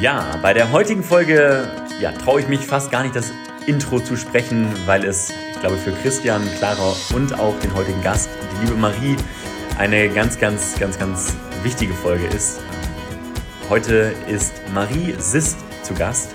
[0.00, 1.68] Ja, bei der heutigen Folge
[2.00, 3.32] ja, traue ich mich fast gar nicht, das
[3.66, 8.28] Intro zu sprechen, weil es, ich glaube, für Christian, Clara und auch den heutigen Gast,
[8.52, 9.16] die liebe Marie,
[9.78, 12.60] eine ganz, ganz, ganz, ganz wichtige Folge ist.
[13.70, 16.34] Heute ist Marie Sist zu Gast,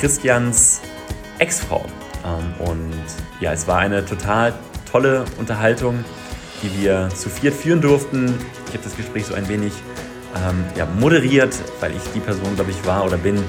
[0.00, 0.80] Christians
[1.38, 1.86] Ex-Frau.
[2.24, 3.04] Ähm, und
[3.40, 4.52] ja, es war eine total
[4.90, 6.04] tolle Unterhaltung,
[6.62, 8.34] die wir zu viert führen durften.
[8.66, 9.72] Ich habe das Gespräch so ein wenig
[10.36, 13.42] ähm, ja, moderiert, weil ich die Person, glaube ich, war oder bin,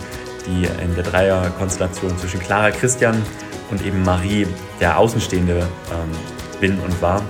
[0.45, 3.21] die in der Dreierkonstellation zwischen Clara, Christian
[3.69, 4.47] und eben Marie
[4.79, 7.21] der Außenstehende ähm, bin und war.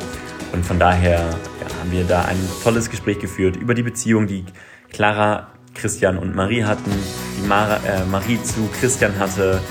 [0.52, 4.46] Und von daher ja, haben wir da ein tolles Gespräch geführt über die Beziehung, die
[4.92, 6.92] Clara, Christian und Marie hatten,
[7.38, 9.62] die Mara, äh, Marie zu Christian hatte,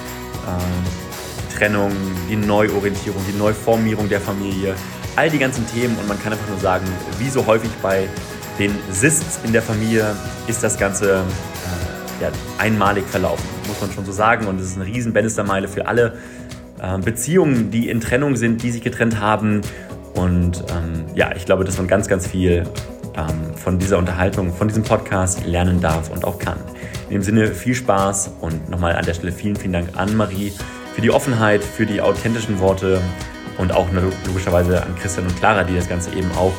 [0.46, 1.90] äh, Trennung,
[2.30, 4.74] die Neuorientierung, die Neuformierung der Familie,
[5.16, 5.96] all die ganzen Themen.
[5.98, 6.86] Und man kann einfach nur sagen,
[7.18, 8.08] wie so häufig bei
[8.58, 10.14] den Sists in der Familie
[10.46, 14.46] ist das Ganze äh, ja, einmalig verlaufen, muss man schon so sagen.
[14.46, 16.18] Und es ist eine riesen Bannistermeile für alle
[16.80, 19.60] äh, Beziehungen, die in Trennung sind, die sich getrennt haben.
[20.14, 22.64] Und ähm, ja, ich glaube, dass man ganz, ganz viel
[23.14, 26.58] ähm, von dieser Unterhaltung, von diesem Podcast lernen darf und auch kann.
[27.08, 30.52] In dem Sinne viel Spaß und nochmal an der Stelle vielen, vielen Dank an Marie
[30.94, 33.00] für die Offenheit, für die authentischen Worte
[33.56, 33.86] und auch
[34.26, 36.52] logischerweise an Christian und Clara, die das Ganze eben auch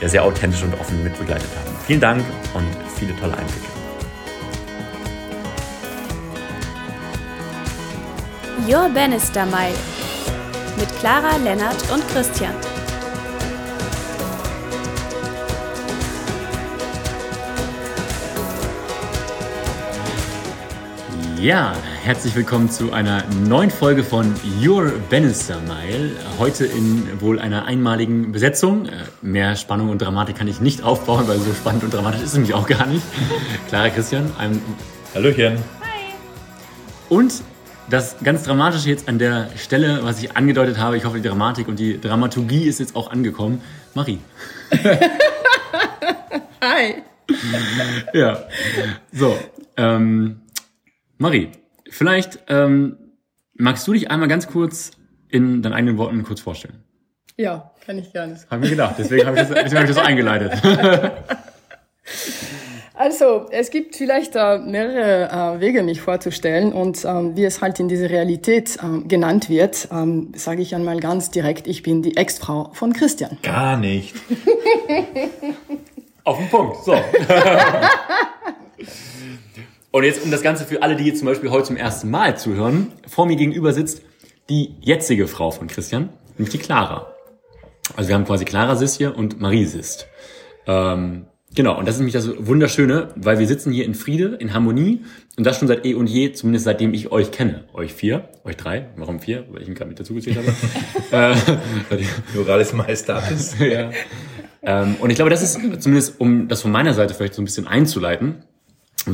[0.00, 1.76] ja, sehr authentisch und offen mitbegleitet haben.
[1.86, 2.66] Vielen Dank und
[2.96, 3.66] viele tolle Einblicke.
[8.68, 9.76] Your Bannister Mile
[10.78, 12.54] mit Clara, Lennart und Christian.
[21.38, 21.74] Ja,
[22.06, 24.32] herzlich willkommen zu einer neuen Folge von
[24.64, 26.12] Your Bannister Mile.
[26.38, 28.86] Heute in wohl einer einmaligen Besetzung.
[28.86, 32.28] Äh, mehr Spannung und Dramatik kann ich nicht aufbauen, weil so spannend und dramatisch ist
[32.28, 33.02] es nämlich auch gar nicht.
[33.66, 34.62] Clara Christian, ein
[35.16, 35.54] Hallöchen.
[35.54, 36.14] Hi.
[37.08, 37.42] Und
[37.90, 41.66] das ganz Dramatische jetzt an der Stelle, was ich angedeutet habe, ich hoffe, die Dramatik
[41.66, 43.60] und die Dramaturgie ist jetzt auch angekommen.
[43.94, 44.20] Marie.
[46.62, 47.02] Hi.
[48.14, 48.44] Ja.
[49.12, 49.36] So.
[49.76, 50.42] Ähm,
[51.18, 51.50] Marie,
[51.96, 52.96] vielleicht ähm,
[53.54, 54.92] magst du dich einmal ganz kurz
[55.28, 56.82] in deinen eigenen Worten kurz vorstellen.
[57.36, 58.38] Ja, kann ich gerne.
[58.50, 60.52] Habe mir gedacht, deswegen habe ich, das, deswegen hab ich das eingeleitet.
[62.98, 66.72] Also, es gibt vielleicht äh, mehrere äh, Wege, mich vorzustellen.
[66.72, 70.98] Und ähm, wie es halt in dieser Realität ähm, genannt wird, ähm, sage ich einmal
[71.00, 73.36] ganz direkt, ich bin die Ex-Frau von Christian.
[73.42, 74.14] Gar nicht.
[76.24, 76.94] Auf den Punkt, so.
[79.96, 82.36] Und jetzt, um das Ganze für alle, die jetzt zum Beispiel heute zum ersten Mal
[82.36, 84.02] zuhören, vor mir gegenüber sitzt
[84.50, 87.14] die jetzige Frau von Christian, nämlich die Clara.
[87.96, 90.06] Also wir haben quasi Clara Sis hier und Marie Sist.
[90.66, 91.24] Ähm,
[91.54, 95.04] Genau, und das ist nämlich das Wunderschöne, weil wir sitzen hier in Friede, in Harmonie
[95.38, 97.64] und das schon seit eh und je, zumindest seitdem ich euch kenne.
[97.72, 99.46] Euch vier, euch drei, warum vier?
[99.50, 101.34] Weil ich ihn gerade mit dazu gezählt habe.
[101.96, 103.56] äh, Pluralis Majestatis.
[103.60, 103.90] ja.
[104.62, 107.46] Ähm, und ich glaube, das ist zumindest, um das von meiner Seite vielleicht so ein
[107.46, 108.42] bisschen einzuleiten,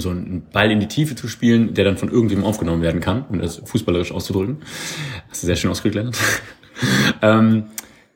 [0.00, 3.24] so einen Ball in die Tiefe zu spielen, der dann von irgendjemandem aufgenommen werden kann,
[3.28, 4.58] um das fußballerisch auszudrücken.
[5.28, 6.16] Hast du sehr schön ausgeklärt.
[7.22, 7.64] ähm,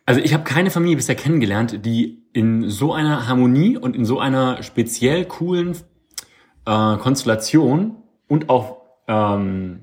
[0.05, 4.21] also ich habe keine Familie bisher kennengelernt, die in so einer Harmonie und in so
[4.21, 5.73] einer speziell coolen
[6.65, 7.97] äh, Konstellation
[8.29, 8.77] und auch
[9.09, 9.81] ähm,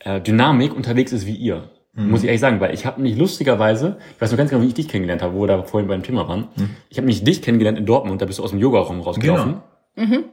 [0.00, 1.70] äh, Dynamik unterwegs ist wie ihr.
[1.94, 2.10] Mhm.
[2.10, 4.68] Muss ich ehrlich sagen, weil ich habe nicht lustigerweise, ich weiß noch ganz genau, wie
[4.68, 6.48] ich dich kennengelernt habe, wo wir da vorhin beim Thema waren.
[6.56, 6.70] Mhm.
[6.88, 9.52] Ich habe nicht dich kennengelernt in Dortmund, da bist du aus dem Yoga-Raum rausgelaufen.
[9.52, 9.62] Genau.
[9.94, 10.24] Mhm.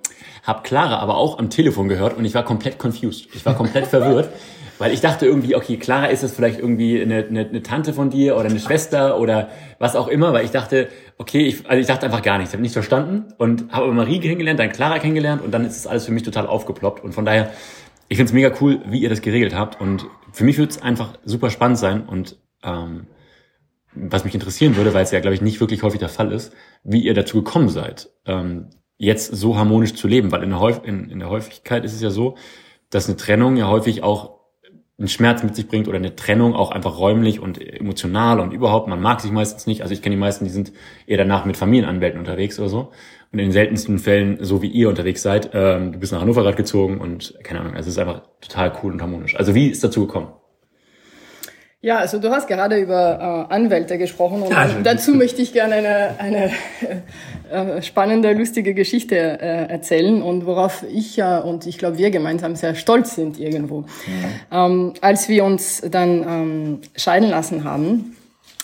[0.43, 3.27] Hab Clara aber auch am Telefon gehört und ich war komplett confused.
[3.33, 4.29] Ich war komplett verwirrt.
[4.79, 8.09] Weil ich dachte irgendwie, okay, Clara ist es vielleicht irgendwie eine, eine, eine Tante von
[8.09, 10.87] dir oder eine Schwester oder was auch immer, weil ich dachte,
[11.17, 13.93] okay, ich, also ich dachte einfach gar nichts, ich habe nicht verstanden und habe aber
[13.93, 17.11] Marie kennengelernt, dann Clara kennengelernt und dann ist es alles für mich total aufgeploppt und
[17.11, 17.51] von daher,
[18.07, 20.81] ich finde es mega cool, wie ihr das geregelt habt und für mich wird es
[20.81, 23.07] einfach super spannend sein und ähm,
[23.93, 26.53] was mich interessieren würde, weil es ja, glaube ich, nicht wirklich häufig der Fall ist,
[26.85, 31.09] wie ihr dazu gekommen seid, ähm, jetzt so harmonisch zu leben, weil in der, in,
[31.09, 32.35] in der Häufigkeit ist es ja so,
[32.91, 34.39] dass eine Trennung ja häufig auch
[35.00, 38.89] einen Schmerz mit sich bringt oder eine Trennung auch einfach räumlich und emotional und überhaupt,
[38.89, 39.81] man mag sich meistens nicht.
[39.81, 40.74] Also ich kenne die meisten, die sind
[41.07, 42.91] eher danach mit Familienanwälten unterwegs oder so.
[43.31, 46.44] Und in den seltensten Fällen, so wie ihr unterwegs seid, ähm, du bist nach Hannover
[46.44, 49.38] gerade gezogen und keine Ahnung, also es ist einfach total cool und harmonisch.
[49.38, 50.33] Also wie ist dazu gekommen?
[51.81, 55.75] Ja, also du hast gerade über äh, Anwälte gesprochen und ja, dazu möchte ich gerne
[55.75, 56.51] eine, eine
[57.77, 62.57] äh, spannende, lustige Geschichte äh, erzählen und worauf ich äh, und ich glaube wir gemeinsam
[62.57, 63.85] sehr stolz sind irgendwo.
[64.51, 64.65] Ja.
[64.65, 68.17] Ähm, als wir uns dann ähm, scheiden lassen haben,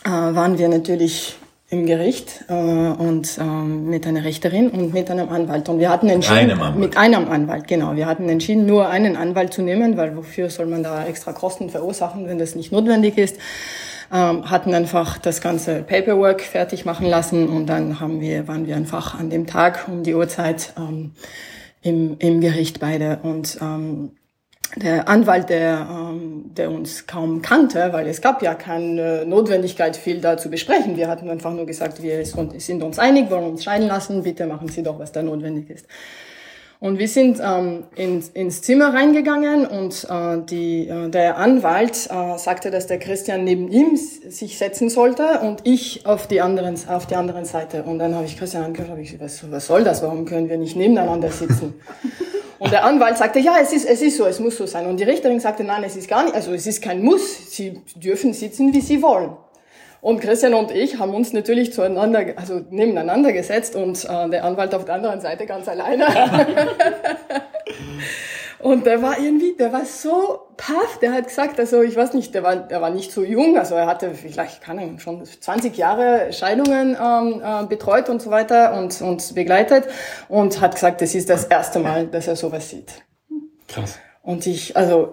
[0.03, 1.37] äh, waren wir natürlich
[1.69, 5.67] im Gericht äh, und ähm, mit einer Richterin und mit einem Anwalt.
[5.67, 6.79] Und wir hatten entschieden, einem Anwalt.
[6.79, 7.95] mit einem Anwalt, genau.
[7.95, 11.69] Wir hatten entschieden, nur einen Anwalt zu nehmen, weil wofür soll man da extra Kosten
[11.69, 13.37] verursachen, wenn das nicht notwendig ist.
[14.13, 18.75] Ähm, hatten einfach das ganze Paperwork fertig machen lassen und dann haben wir, waren wir
[18.75, 21.13] einfach an dem Tag um die Uhrzeit ähm,
[21.81, 24.11] im, im Gericht beide und ähm,
[24.75, 30.19] der Anwalt, der, ähm, der uns kaum kannte, weil es gab ja keine Notwendigkeit, viel
[30.19, 30.97] da zu besprechen.
[30.97, 34.67] Wir hatten einfach nur gesagt, wir sind uns einig, wollen uns scheiden lassen, bitte machen
[34.67, 35.85] Sie doch, was da notwendig ist.
[36.81, 42.37] Und wir sind ähm, ins, ins Zimmer reingegangen und äh, die, äh, der Anwalt äh,
[42.37, 47.07] sagte, dass der Christian neben ihm sich setzen sollte und ich auf die anderen, auf
[47.07, 47.83] die anderen Seite.
[47.83, 50.03] Und dann habe ich Christian angehört, habe ich gesagt, was, was soll das?
[50.03, 51.75] Warum können wir nicht nebeneinander sitzen?
[52.59, 54.85] Und der Anwalt sagte, ja, es ist, es ist so, es muss so sein.
[54.85, 57.51] Und die Richterin sagte, nein, es ist gar nicht, also es ist kein Muss.
[57.51, 59.35] Sie dürfen sitzen, wie Sie wollen.
[60.01, 64.75] Und Christian und ich haben uns natürlich zueinander, also nebeneinander gesetzt und äh, der Anwalt
[64.75, 66.05] auf der anderen Seite ganz alleine.
[68.59, 72.33] Und der war irgendwie, der war so paff, der hat gesagt, also ich weiß nicht,
[72.33, 75.75] der war, der war nicht so jung, also er hatte vielleicht, kann ich schon 20
[75.75, 79.85] Jahre Scheidungen ähm, äh, betreut und so weiter und, und begleitet
[80.29, 83.03] und hat gesagt, das ist das erste Mal, dass er sowas sieht.
[83.67, 83.99] Krass.
[84.21, 85.11] Und ich, also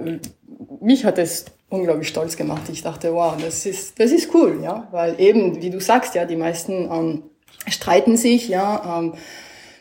[0.81, 2.63] mich hat es unglaublich stolz gemacht.
[2.71, 6.25] Ich dachte, wow, das ist, das ist cool, ja, weil eben, wie du sagst, ja,
[6.25, 7.23] die meisten ähm,
[7.67, 8.99] streiten sich, ja.
[8.99, 9.15] Ähm,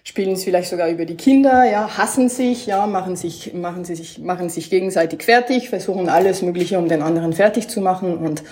[0.04, 3.96] spielen es vielleicht sogar über die Kinder, ja, hassen sich, ja, machen sich, machen sie
[3.96, 8.18] sich, machen sich gegenseitig fertig, versuchen alles Mögliche, um den anderen fertig zu machen.
[8.18, 8.44] Und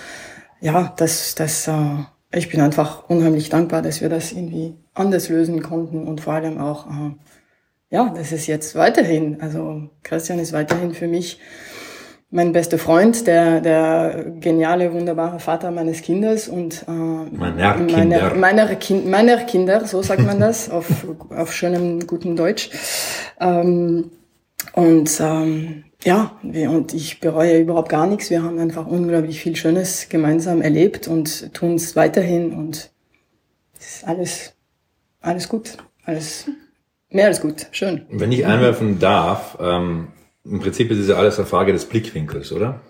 [0.60, 5.62] ja, das, das, äh, ich bin einfach unheimlich dankbar, dass wir das irgendwie anders lösen
[5.62, 7.14] konnten und vor allem auch, äh,
[7.90, 11.40] ja, das ist jetzt weiterhin, also Christian ist weiterhin für mich
[12.30, 18.34] mein bester Freund, der, der geniale, wunderbare Vater meines Kindes und äh, meiner, meiner, Kinder.
[18.36, 22.70] meiner, kind, meiner Kinder, so sagt man das auf, auf schönem, guten Deutsch.
[23.40, 24.12] Ähm,
[24.74, 28.30] und ähm, ja, wir, und ich bereue überhaupt gar nichts.
[28.30, 32.90] Wir haben einfach unglaublich viel Schönes gemeinsam erlebt und tun es weiterhin und
[33.78, 34.54] es ist alles,
[35.20, 36.48] alles gut, alles
[37.10, 38.06] mehr als gut, schön.
[38.08, 40.08] Wenn ich einwerfen darf, ähm,
[40.44, 42.80] im Prinzip ist es ja alles eine Frage des Blickwinkels, oder?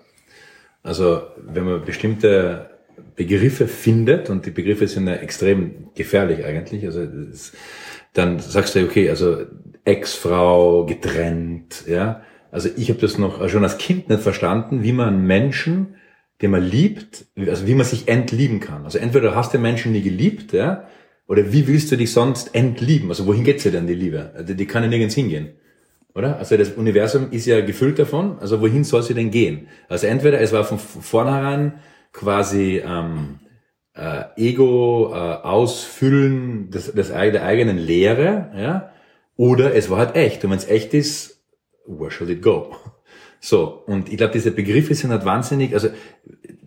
[0.82, 2.70] Also wenn man bestimmte
[3.16, 7.52] Begriffe findet, und die Begriffe sind ja extrem gefährlich eigentlich, also das,
[8.12, 9.44] dann sagst du, okay, also
[9.84, 12.22] Ex-Frau, getrennt, ja.
[12.50, 15.94] Also ich habe das noch schon als Kind nicht verstanden, wie man Menschen,
[16.42, 18.84] den man liebt, also wie man sich entlieben kann.
[18.84, 20.88] Also entweder hast du Menschen nie geliebt, ja,
[21.28, 23.08] oder wie willst du dich sonst entlieben?
[23.08, 24.44] Also wohin geht sie denn, die Liebe?
[24.48, 25.59] Die, die kann ja nirgends hingehen
[26.14, 26.38] oder?
[26.38, 28.38] Also das Universum ist ja gefüllt davon.
[28.40, 29.68] Also wohin soll sie denn gehen?
[29.88, 31.74] Also entweder es war von vornherein
[32.12, 33.38] quasi ähm,
[33.94, 38.92] äh, Ego äh, ausfüllen des, des, der eigenen Lehre, ja,
[39.36, 40.44] oder es war halt echt.
[40.44, 41.42] Und wenn es echt ist,
[41.86, 42.74] where shall it go?
[43.42, 45.88] So, und ich glaube, diese Begriffe sind halt wahnsinnig, also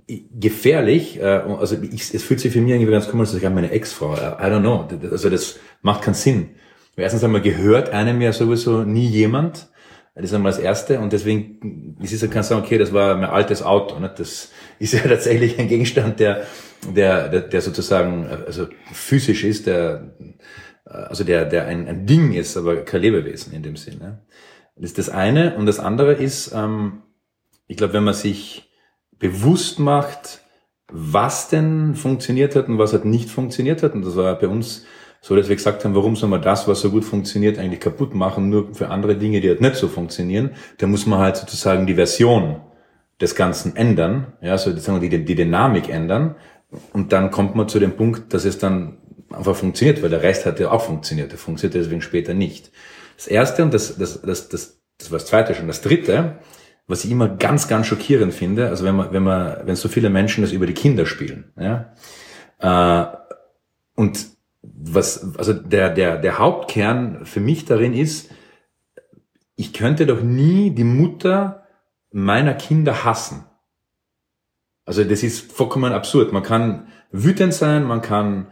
[0.08, 3.70] gefährlich, äh, also ich, es fühlt sich für mich irgendwie ganz komisch, dass ich meine
[3.70, 6.50] Ex-Frau, I don't know, also das macht keinen Sinn.
[6.96, 9.70] Erstens einmal gehört einem ja sowieso nie jemand.
[10.16, 11.00] Das ist einmal das Erste.
[11.00, 14.00] Und deswegen ist es ja kann sagen, okay, das war mein altes Auto.
[14.00, 14.14] Ne?
[14.16, 16.46] Das ist ja tatsächlich ein Gegenstand, der,
[16.88, 20.16] der, der, der sozusagen also physisch ist, der,
[20.86, 24.24] also der, der ein, ein Ding ist, aber kein Lebewesen in dem Sinne.
[24.76, 25.56] Das ist das eine.
[25.56, 27.04] Und das andere ist, ähm,
[27.68, 28.72] ich glaube, wenn man sich
[29.18, 30.42] bewusst macht,
[30.92, 34.86] was denn funktioniert hat und was hat nicht funktioniert hat, und das war bei uns
[35.26, 38.14] so dass wir gesagt haben, warum soll man das, was so gut funktioniert, eigentlich kaputt
[38.14, 40.52] machen, nur für andere Dinge, die halt nicht so funktionieren.
[40.80, 42.60] Da muss man halt sozusagen die Version
[43.22, 46.36] des Ganzen ändern, ja, so sozusagen die, die Dynamik ändern.
[46.92, 48.98] Und dann kommt man zu dem Punkt, dass es dann
[49.30, 51.32] einfach funktioniert, weil der Rest hat ja auch funktioniert.
[51.32, 52.72] Der funktioniert deswegen später nicht.
[53.16, 55.68] Das erste und das, das, das, das, das war das zweite schon.
[55.68, 56.40] Das dritte,
[56.86, 60.10] was ich immer ganz, ganz schockierend finde, also wenn man, wenn man, wenn so viele
[60.10, 61.94] Menschen das über die Kinder spielen, ja,
[62.60, 63.18] äh,
[63.96, 64.33] und
[64.64, 68.32] was, also der, der, der Hauptkern für mich darin ist,
[69.56, 71.68] ich könnte doch nie die Mutter
[72.12, 73.46] meiner Kinder hassen.
[74.86, 76.34] Also das ist vollkommen absurd.
[76.34, 78.48] Man kann wütend sein, man kann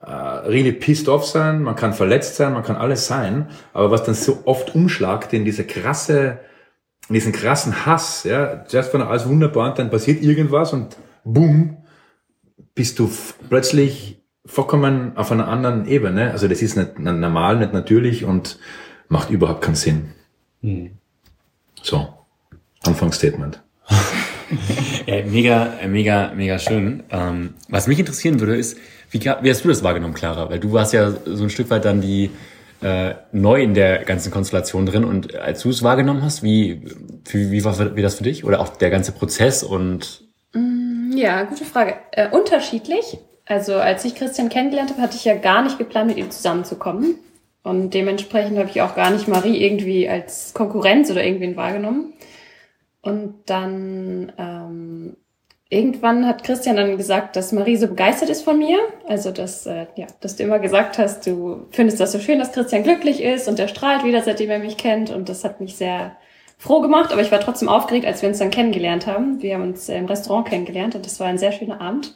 [0.00, 4.04] äh, really pissed off sein, man kann verletzt sein, man kann alles sein, aber was
[4.04, 6.40] dann so oft umschlagt in diese krasse,
[7.08, 11.84] in diesen krassen Hass, ja, zuerst war alles wunderbar und dann passiert irgendwas und boom,
[12.74, 13.10] bist du
[13.48, 16.30] plötzlich vollkommen auf einer anderen Ebene.
[16.30, 18.58] Also das ist nicht normal, nicht natürlich und
[19.08, 20.12] macht überhaupt keinen Sinn.
[20.60, 20.92] Mhm.
[21.82, 22.08] So,
[22.82, 23.62] Anfangsstatement.
[25.06, 27.02] ja, mega, mega, mega schön.
[27.10, 28.78] Ähm, was mich interessieren würde, ist,
[29.10, 30.50] wie, wie hast du das wahrgenommen, Clara?
[30.50, 32.30] Weil du warst ja so ein Stück weit dann die
[32.82, 36.84] äh, neu in der ganzen Konstellation drin und als du es wahrgenommen hast, wie,
[37.26, 38.44] wie, wie war wie das für dich?
[38.44, 41.94] Oder auch der ganze Prozess und mm, ja, gute Frage.
[42.12, 43.18] Äh, unterschiedlich.
[43.46, 47.16] Also als ich Christian kennengelernt habe, hatte ich ja gar nicht geplant, mit ihm zusammenzukommen.
[47.62, 52.12] Und dementsprechend habe ich auch gar nicht Marie irgendwie als Konkurrenz oder irgendwen wahrgenommen.
[53.00, 55.16] Und dann ähm,
[55.68, 58.78] irgendwann hat Christian dann gesagt, dass Marie so begeistert ist von mir.
[59.06, 62.52] Also dass, äh, ja, dass du immer gesagt hast, du findest das so schön, dass
[62.52, 65.10] Christian glücklich ist und der strahlt wieder, seitdem er mich kennt.
[65.10, 66.16] Und das hat mich sehr
[66.58, 69.42] froh gemacht, aber ich war trotzdem aufgeregt, als wir uns dann kennengelernt haben.
[69.42, 72.14] Wir haben uns im Restaurant kennengelernt und das war ein sehr schöner Abend.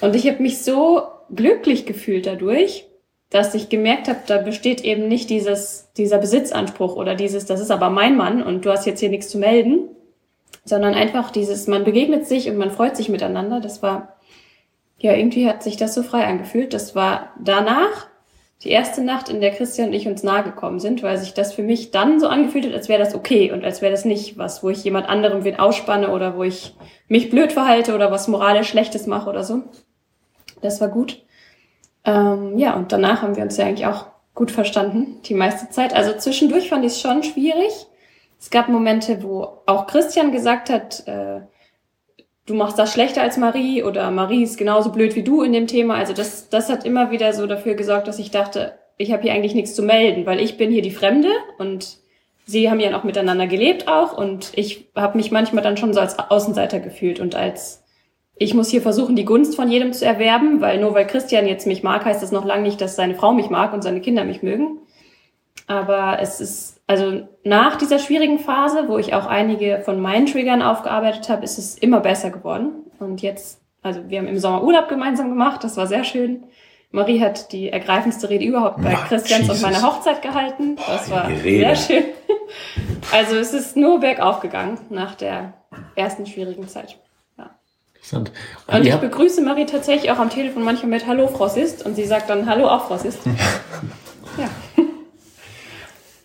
[0.00, 1.02] Und ich habe mich so
[1.34, 2.86] glücklich gefühlt dadurch,
[3.30, 7.70] dass ich gemerkt habe, da besteht eben nicht dieses, dieser Besitzanspruch oder dieses, das ist
[7.70, 9.88] aber mein Mann und du hast jetzt hier nichts zu melden,
[10.64, 13.60] sondern einfach dieses, man begegnet sich und man freut sich miteinander.
[13.60, 14.16] Das war,
[14.98, 16.72] ja, irgendwie hat sich das so frei angefühlt.
[16.74, 18.06] Das war danach
[18.62, 21.52] die erste Nacht, in der Christian und ich uns nahe gekommen sind, weil sich das
[21.52, 24.38] für mich dann so angefühlt hat, als wäre das okay und als wäre das nicht
[24.38, 26.74] was, wo ich jemand anderem wen ausspanne oder wo ich
[27.08, 29.64] mich blöd verhalte oder was moralisch Schlechtes mache oder so.
[30.64, 31.22] Das war gut.
[32.06, 35.94] Ähm, ja, und danach haben wir uns ja eigentlich auch gut verstanden, die meiste Zeit.
[35.94, 37.86] Also zwischendurch fand ich es schon schwierig.
[38.40, 41.40] Es gab Momente, wo auch Christian gesagt hat, äh,
[42.46, 45.66] du machst das schlechter als Marie oder Marie ist genauso blöd wie du in dem
[45.66, 45.96] Thema.
[45.96, 49.32] Also das, das hat immer wieder so dafür gesorgt, dass ich dachte, ich habe hier
[49.32, 51.28] eigentlich nichts zu melden, weil ich bin hier die Fremde
[51.58, 51.98] und
[52.46, 56.00] sie haben ja noch miteinander gelebt auch und ich habe mich manchmal dann schon so
[56.00, 57.83] als Außenseiter gefühlt und als
[58.36, 61.66] ich muss hier versuchen, die Gunst von jedem zu erwerben, weil nur weil Christian jetzt
[61.66, 64.24] mich mag, heißt das noch lange nicht, dass seine Frau mich mag und seine Kinder
[64.24, 64.78] mich mögen.
[65.66, 70.62] Aber es ist, also nach dieser schwierigen Phase, wo ich auch einige von meinen Triggern
[70.62, 72.72] aufgearbeitet habe, ist es immer besser geworden.
[72.98, 76.44] Und jetzt, also wir haben im Sommer Urlaub gemeinsam gemacht, das war sehr schön.
[76.90, 79.56] Marie hat die ergreifendste Rede überhaupt bei Ach, Christians Jesus.
[79.56, 80.76] und meiner Hochzeit gehalten.
[80.76, 82.04] Das war sehr schön.
[83.10, 85.54] Also es ist nur bergauf gegangen nach der
[85.96, 86.98] ersten schwierigen Zeit.
[88.04, 88.32] Interessant.
[88.66, 91.84] Und, und ich begrüße Marie tatsächlich auch am Telefon manchmal mit Hallo, Frau Sist.
[91.86, 93.20] Und sie sagt dann Hallo, auch Frau Sist.
[94.38, 94.48] ja.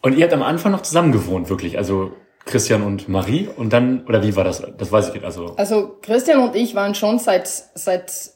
[0.02, 2.14] Und ihr habt am Anfang noch zusammen gewohnt, wirklich, also
[2.46, 4.64] Christian und Marie und dann, oder wie war das?
[4.78, 5.26] Das weiß ich nicht.
[5.26, 8.32] Also, also Christian und ich waren schon seit, seit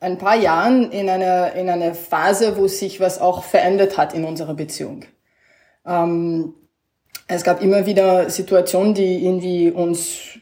[0.00, 4.24] ein paar Jahren in einer, in einer Phase, wo sich was auch verändert hat in
[4.24, 5.04] unserer Beziehung.
[5.86, 6.54] Ähm,
[7.28, 10.40] es gab immer wieder Situationen, die irgendwie uns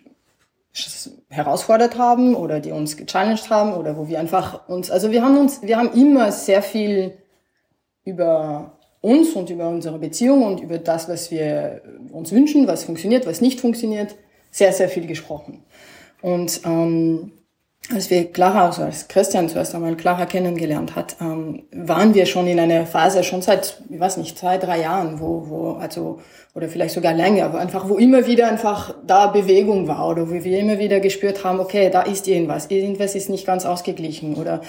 [1.28, 5.36] herausfordert haben oder die uns gechallenged haben oder wo wir einfach uns, also wir haben
[5.38, 7.18] uns, wir haben immer sehr viel
[8.04, 13.26] über uns und über unsere Beziehung und über das, was wir uns wünschen, was funktioniert,
[13.26, 14.14] was nicht funktioniert,
[14.50, 15.62] sehr, sehr viel gesprochen.
[16.22, 17.32] Und ähm,
[17.90, 22.46] als wir Clara, also als Christian zuerst einmal Clara kennengelernt hat, ähm, waren wir schon
[22.46, 26.20] in einer Phase, schon seit, ich weiß nicht, zwei, drei Jahren, wo, wo, also,
[26.54, 30.32] oder vielleicht sogar länger, aber einfach, wo immer wieder einfach da Bewegung war oder wo
[30.32, 34.60] wir immer wieder gespürt haben, okay, da ist irgendwas, irgendwas ist nicht ganz ausgeglichen oder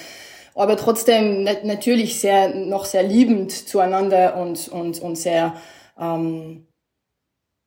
[0.55, 5.55] aber trotzdem natürlich sehr noch sehr liebend zueinander und und und sehr
[5.99, 6.67] ähm,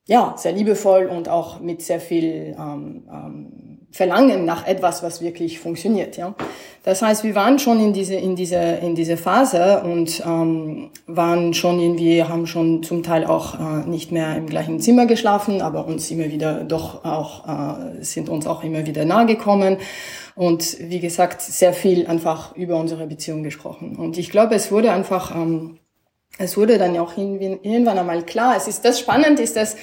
[0.06, 3.65] ja sehr liebevoll und auch mit sehr viel ähm, ähm,
[3.96, 6.18] Verlangen nach etwas, was wirklich funktioniert.
[6.18, 6.34] Ja,
[6.84, 11.54] das heißt, wir waren schon in diese in diese in diese Phase und ähm, waren
[11.54, 15.86] schon irgendwie haben schon zum Teil auch äh, nicht mehr im gleichen Zimmer geschlafen, aber
[15.86, 19.78] uns immer wieder doch auch äh, sind uns auch immer wieder nahe gekommen
[20.34, 23.96] und wie gesagt sehr viel einfach über unsere Beziehung gesprochen.
[23.96, 25.78] Und ich glaube, es wurde einfach ähm,
[26.38, 28.56] es wurde dann auch irgendwann einmal klar.
[28.58, 29.76] Es ist das Spannend ist, dass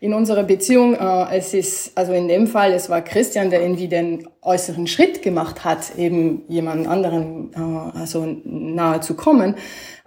[0.00, 3.88] in unserer Beziehung, äh, es ist, also in dem Fall, es war Christian, der irgendwie
[3.88, 9.56] den äußeren Schritt gemacht hat, eben jemand anderen äh, also nahe zu kommen.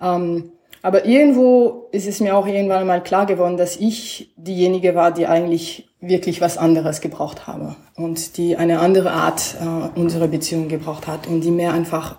[0.02, 5.12] Ähm, aber irgendwo ist es mir auch irgendwann mal klar geworden, dass ich diejenige war,
[5.12, 10.70] die eigentlich wirklich was anderes gebraucht habe und die eine andere Art äh, unserer Beziehung
[10.70, 12.18] gebraucht hat und die mehr einfach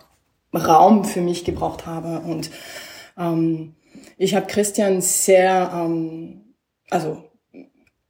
[0.54, 2.20] Raum für mich gebraucht habe.
[2.20, 2.50] Und
[3.18, 3.74] ähm,
[4.16, 6.54] ich habe Christian sehr, ähm,
[6.90, 7.24] also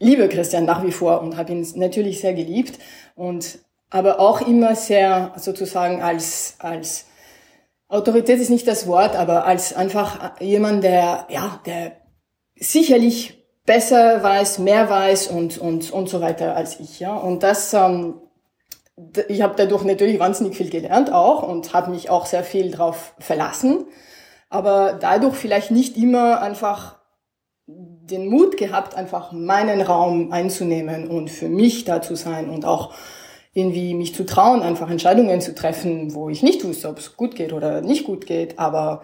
[0.02, 2.78] liebe Christian nach wie vor und habe ihn natürlich sehr geliebt
[3.14, 7.06] und aber auch immer sehr sozusagen als als
[7.88, 11.92] Autorität ist nicht das Wort, aber als einfach jemand, der ja, der
[12.56, 17.14] sicherlich besser weiß, mehr weiß und und und so weiter als ich, ja.
[17.14, 18.20] Und das ähm,
[19.28, 23.14] ich habe dadurch natürlich wahnsinnig viel gelernt auch und habe mich auch sehr viel drauf
[23.18, 23.86] verlassen,
[24.48, 27.01] aber dadurch vielleicht nicht immer einfach
[27.76, 32.92] den Mut gehabt, einfach meinen Raum einzunehmen und für mich da zu sein und auch
[33.54, 37.34] irgendwie mich zu trauen, einfach Entscheidungen zu treffen, wo ich nicht wusste, ob es gut
[37.34, 39.02] geht oder nicht gut geht, aber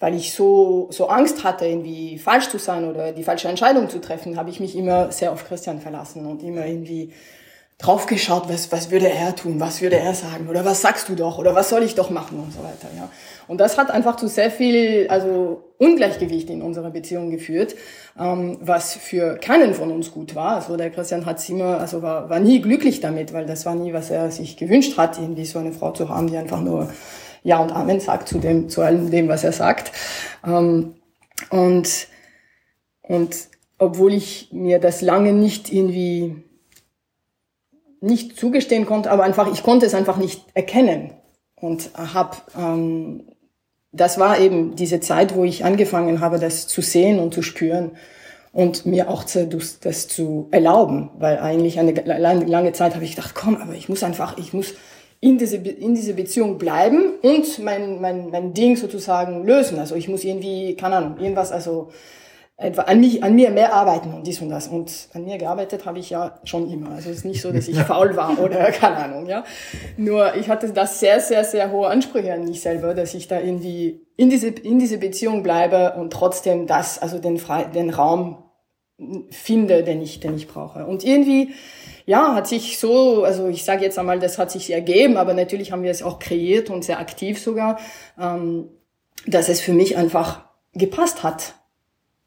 [0.00, 4.00] weil ich so, so Angst hatte, irgendwie falsch zu sein oder die falsche Entscheidung zu
[4.00, 7.12] treffen, habe ich mich immer sehr auf Christian verlassen und immer irgendwie
[7.80, 11.38] draufgeschaut, was, was würde er tun, was würde er sagen oder was sagst du doch
[11.38, 12.88] oder was soll ich doch machen und so weiter.
[12.96, 13.08] Ja.
[13.48, 17.74] Und das hat einfach zu sehr viel also Ungleichgewicht in unserer Beziehung geführt,
[18.18, 20.56] ähm, was für keinen von uns gut war.
[20.56, 23.94] Also der Christian hat immer, also war, war nie glücklich damit, weil das war nie,
[23.94, 26.92] was er sich gewünscht hat, irgendwie so eine Frau zu haben, die einfach nur
[27.42, 29.92] Ja und Amen sagt zu dem, zu allem dem, was er sagt.
[30.46, 30.96] Ähm,
[31.48, 32.08] und,
[33.02, 33.36] und
[33.78, 36.44] obwohl ich mir das lange nicht irgendwie
[38.00, 41.12] nicht zugestehen konnte, aber einfach, ich konnte es einfach nicht erkennen.
[41.56, 43.24] Und habe, ähm,
[43.92, 47.92] das war eben diese Zeit, wo ich angefangen habe, das zu sehen und zu spüren
[48.52, 53.34] und mir auch zu, das zu erlauben, weil eigentlich eine lange Zeit habe ich gedacht,
[53.34, 54.74] komm, aber ich muss einfach, ich muss
[55.20, 59.78] in diese, in diese Beziehung bleiben und mein, mein, mein Ding sozusagen lösen.
[59.78, 61.90] Also ich muss irgendwie, keine Ahnung, irgendwas, also
[62.60, 64.68] etwa an, mich, an mir mehr arbeiten und dies und das.
[64.68, 66.90] Und an mir gearbeitet habe ich ja schon immer.
[66.90, 69.44] Also es ist nicht so, dass ich faul war oder keine Ahnung, ja.
[69.96, 73.40] Nur ich hatte da sehr, sehr, sehr hohe Ansprüche an mich selber, dass ich da
[73.40, 78.44] irgendwie in diese, in diese Beziehung bleibe und trotzdem das, also den, Frei, den Raum
[79.30, 80.84] finde, den ich, den ich brauche.
[80.84, 81.54] Und irgendwie,
[82.04, 85.72] ja, hat sich so, also ich sage jetzt einmal, das hat sich ergeben, aber natürlich
[85.72, 87.78] haben wir es auch kreiert und sehr aktiv sogar,
[88.20, 88.68] ähm,
[89.26, 91.54] dass es für mich einfach gepasst hat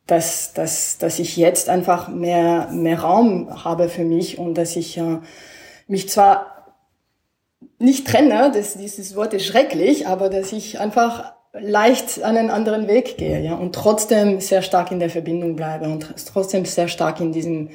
[0.08, 4.98] dass, dass, dass ich jetzt einfach mehr, mehr Raum habe für mich und dass ich
[4.98, 5.20] äh,
[5.88, 6.74] mich zwar
[7.80, 13.18] nicht trenne, das, dieses Wort ist schrecklich, aber dass ich einfach leicht einen anderen Weg
[13.18, 17.32] gehe, ja, und trotzdem sehr stark in der Verbindung bleibe und trotzdem sehr stark in
[17.32, 17.70] diesem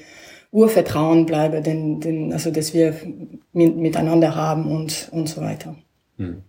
[0.50, 2.94] Urvertrauen bleibe, den, den, also, dass wir
[3.52, 5.76] miteinander haben und, und so weiter.
[6.16, 6.42] Hm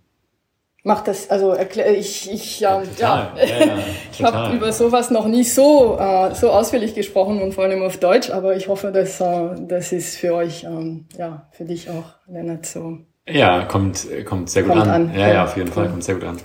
[0.84, 3.78] macht das, also erklär, ich, ich, ja, ja, ja, ja
[4.12, 7.98] ich habe über sowas noch nie so, äh, so ausführlich gesprochen und vor allem auf
[7.98, 12.16] Deutsch, aber ich hoffe, dass äh, das ist für euch, ähm, ja, für dich auch,
[12.28, 13.00] Lennart, so.
[13.28, 15.10] Ja, kommt, kommt sehr gut kommt an.
[15.10, 15.14] an.
[15.16, 15.72] Ja, ja, auf jeden.
[15.72, 16.38] Fall, kommt sehr gut an.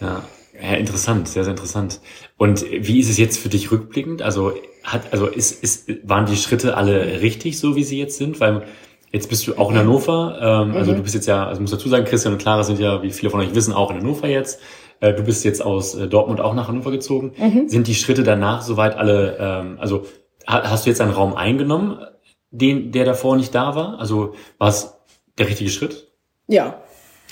[0.00, 0.22] Ja.
[0.60, 2.00] Ja, interessant, sehr, sehr interessant.
[2.36, 4.22] Und wie ist es jetzt für dich rückblickend?
[4.22, 8.40] Also hat, also ist, ist, waren die Schritte alle richtig, so wie sie jetzt sind?
[8.40, 8.64] Weil
[9.12, 10.38] Jetzt bist du auch in Hannover.
[10.40, 10.96] Ähm, also mhm.
[10.96, 13.30] du bist jetzt ja, also muss dazu sagen, Christian und Clara sind ja, wie viele
[13.30, 14.60] von euch wissen, auch in Hannover jetzt.
[15.00, 17.32] Äh, du bist jetzt aus äh, Dortmund auch nach Hannover gezogen.
[17.36, 17.68] Mhm.
[17.68, 20.04] Sind die Schritte danach soweit alle, ähm, also
[20.46, 21.98] hast du jetzt einen Raum eingenommen,
[22.50, 23.98] den, der davor nicht da war?
[23.98, 24.94] Also war es
[25.38, 26.08] der richtige Schritt?
[26.46, 26.80] Ja,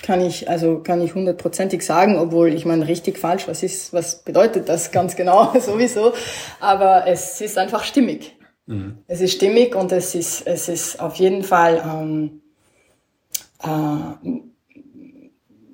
[0.03, 4.23] kann ich, also kann ich hundertprozentig sagen, obwohl ich meine, richtig falsch, was ist, was
[4.23, 6.13] bedeutet das ganz genau sowieso?
[6.59, 8.36] Aber es ist einfach stimmig.
[8.67, 8.97] Mhm.
[9.07, 12.41] Es ist stimmig und es ist, es ist auf jeden Fall ähm,
[13.63, 14.39] äh,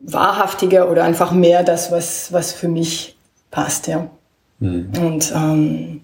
[0.04, 3.18] wahrhaftiger oder einfach mehr das, was, was für mich
[3.52, 4.10] passt, ja.
[4.60, 4.92] Mhm.
[5.02, 6.02] Und ähm,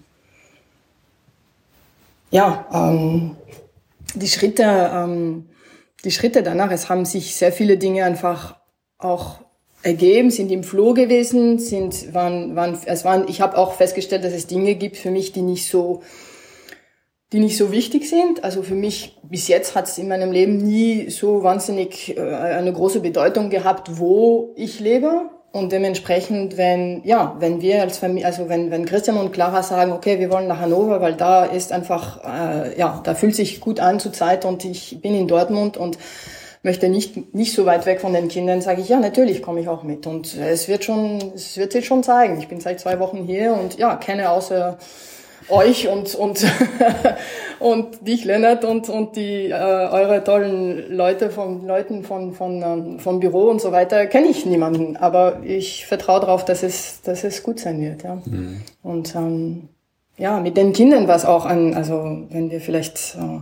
[2.30, 3.36] ja, ähm,
[4.14, 5.46] die Schritte, ähm,
[6.04, 8.56] die Schritte danach, es haben sich sehr viele Dinge einfach
[8.98, 9.40] auch
[9.82, 14.32] ergeben, sind im Floh gewesen, sind, waren, waren, es waren, ich habe auch festgestellt, dass
[14.32, 16.02] es Dinge gibt für mich, die nicht so
[17.32, 18.42] die nicht so wichtig sind.
[18.42, 22.72] Also für mich bis jetzt hat es in meinem Leben nie so wahnsinnig äh, eine
[22.72, 25.30] große Bedeutung gehabt, wo ich lebe.
[25.52, 29.90] Und dementsprechend, wenn, ja, wenn wir als Familie, also wenn, wenn Christian und Clara sagen,
[29.90, 33.80] okay, wir wollen nach Hannover, weil da ist einfach, äh, ja, da fühlt sich gut
[33.80, 35.98] an zur Zeit und ich bin in Dortmund und
[36.62, 39.68] möchte nicht, nicht so weit weg von den Kindern, sage ich, ja, natürlich komme ich
[39.68, 40.06] auch mit.
[40.06, 42.38] Und es wird schon, es wird sich schon zeigen.
[42.38, 44.78] Ich bin seit zwei Wochen hier und ja, kenne außer
[45.50, 46.46] euch und und
[47.60, 52.98] und dich Lennart und und die äh, eure tollen Leute von Leuten von von ähm,
[52.98, 57.24] vom Büro und so weiter kenne ich niemanden, aber ich vertraue darauf, dass es dass
[57.24, 58.16] es gut sein wird, ja.
[58.24, 58.62] Mhm.
[58.82, 59.68] Und ähm,
[60.16, 63.40] ja, mit den Kindern war es auch ein, also wenn wir vielleicht äh,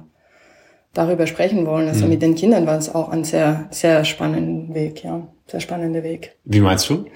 [0.94, 2.10] darüber sprechen wollen, also mhm.
[2.10, 6.36] mit den Kindern war es auch ein sehr sehr spannender Weg, ja, sehr spannender Weg.
[6.44, 7.06] Wie meinst du?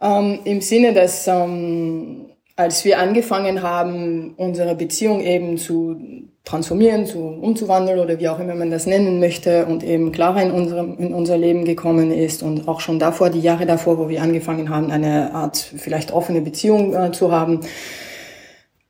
[0.00, 2.27] Ähm, Im Sinne, dass ähm,
[2.58, 5.96] als wir angefangen haben, unsere Beziehung eben zu
[6.44, 10.50] transformieren, zu umzuwandeln oder wie auch immer man das nennen möchte und eben Clara in,
[10.50, 14.22] unserem, in unser Leben gekommen ist und auch schon davor, die Jahre davor, wo wir
[14.22, 17.60] angefangen haben, eine Art vielleicht offene Beziehung äh, zu haben,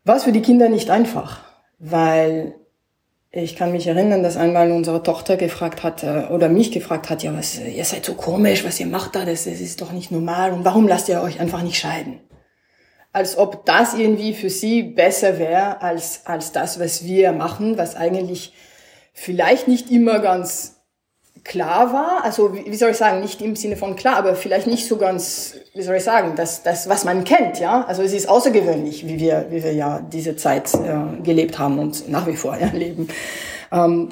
[0.02, 1.40] war es für die Kinder nicht einfach,
[1.78, 2.54] weil
[3.30, 7.22] ich kann mich erinnern, dass einmal unsere Tochter gefragt hat äh, oder mich gefragt hat,
[7.22, 10.10] ja, was, ihr seid so komisch, was ihr macht da, das, das ist doch nicht
[10.10, 12.20] normal und warum lasst ihr euch einfach nicht scheiden?
[13.12, 17.96] Als ob das irgendwie für sie besser wäre als, als das, was wir machen, was
[17.96, 18.52] eigentlich
[19.12, 20.76] vielleicht nicht immer ganz
[21.44, 24.86] klar war, also wie, soll ich sagen, nicht im Sinne von klar, aber vielleicht nicht
[24.86, 27.84] so ganz, wie soll ich sagen, das, das was man kennt, ja.
[27.86, 32.08] Also es ist außergewöhnlich, wie wir, wie wir ja diese Zeit äh, gelebt haben und
[32.08, 33.08] nach wie vor ja, leben.
[33.72, 34.10] Ähm,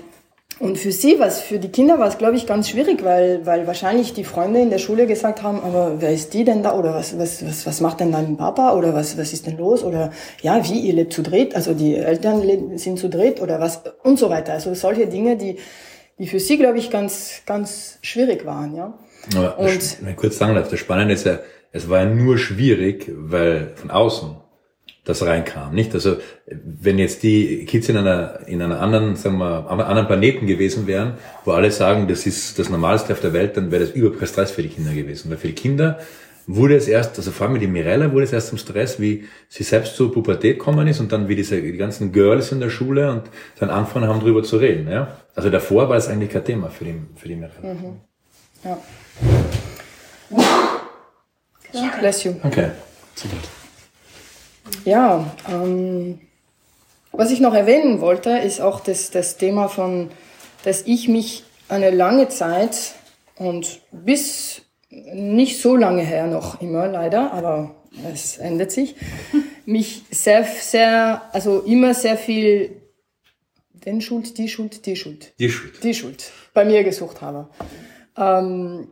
[0.58, 3.66] und für sie, was für die Kinder war es, glaube ich, ganz schwierig, weil, weil
[3.66, 6.78] wahrscheinlich die Freunde in der Schule gesagt haben, aber wer ist die denn da?
[6.78, 8.72] Oder was, was, was, was macht denn dein Papa?
[8.72, 9.84] Oder was, was ist denn los?
[9.84, 11.54] Oder ja, wie, ihr lebt zu dritt?
[11.54, 13.82] Also die Eltern sind zu dritt oder was?
[14.02, 14.54] Und so weiter.
[14.54, 15.58] Also solche Dinge, die,
[16.18, 18.98] die für sie, glaube ich, ganz, ganz schwierig waren, ja.
[19.34, 21.40] Aber und, wenn ich kurz sagen darf, das Spannende ist ja,
[21.72, 24.36] es war ja nur schwierig, weil von außen
[25.06, 25.94] das reinkam, nicht?
[25.94, 26.16] Also,
[26.46, 30.86] wenn jetzt die Kids in einer, in einer anderen, sagen wir, einem anderen Planeten gewesen
[30.86, 31.14] wären,
[31.44, 34.50] wo alle sagen, das ist das Normalste auf der Welt, dann wäre das überpreis Stress
[34.50, 35.30] für die Kinder gewesen.
[35.30, 36.00] Weil für die Kinder
[36.48, 39.24] wurde es erst, also vor allem mit die Mirella wurde es erst zum Stress, wie
[39.48, 42.70] sie selbst zur Pubertät gekommen ist und dann wie diese, die ganzen Girls in der
[42.70, 43.22] Schule und
[43.60, 45.16] dann angefangen haben, drüber zu reden, ja.
[45.36, 47.74] Also davor war es eigentlich kein Thema für die, für die Mirella.
[47.74, 48.00] Mhm.
[48.64, 48.78] Ja.
[52.00, 52.34] Bless you.
[52.42, 52.70] Okay.
[54.84, 56.20] Ja, ähm,
[57.12, 60.10] was ich noch erwähnen wollte, ist auch das, das Thema von,
[60.64, 62.94] dass ich mich eine lange Zeit
[63.36, 67.74] und bis nicht so lange her noch immer leider, aber
[68.12, 68.94] es ändert sich,
[69.66, 72.82] mich sehr, sehr, also immer sehr viel
[73.72, 75.32] den Schuld, die Schuld, die Schuld.
[75.38, 75.84] Die Schuld.
[75.84, 77.48] Die Schuld bei mir gesucht habe.
[78.16, 78.88] Ähm,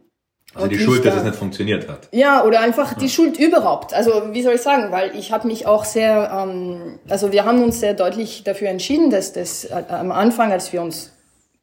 [0.55, 2.09] also die Schuld, dass es nicht funktioniert hat.
[2.13, 2.99] Ja, oder einfach ja.
[2.99, 3.93] die Schuld überhaupt.
[3.93, 7.63] Also wie soll ich sagen, weil ich habe mich auch sehr, ähm, also wir haben
[7.63, 11.11] uns sehr deutlich dafür entschieden, dass das äh, am Anfang, als wir uns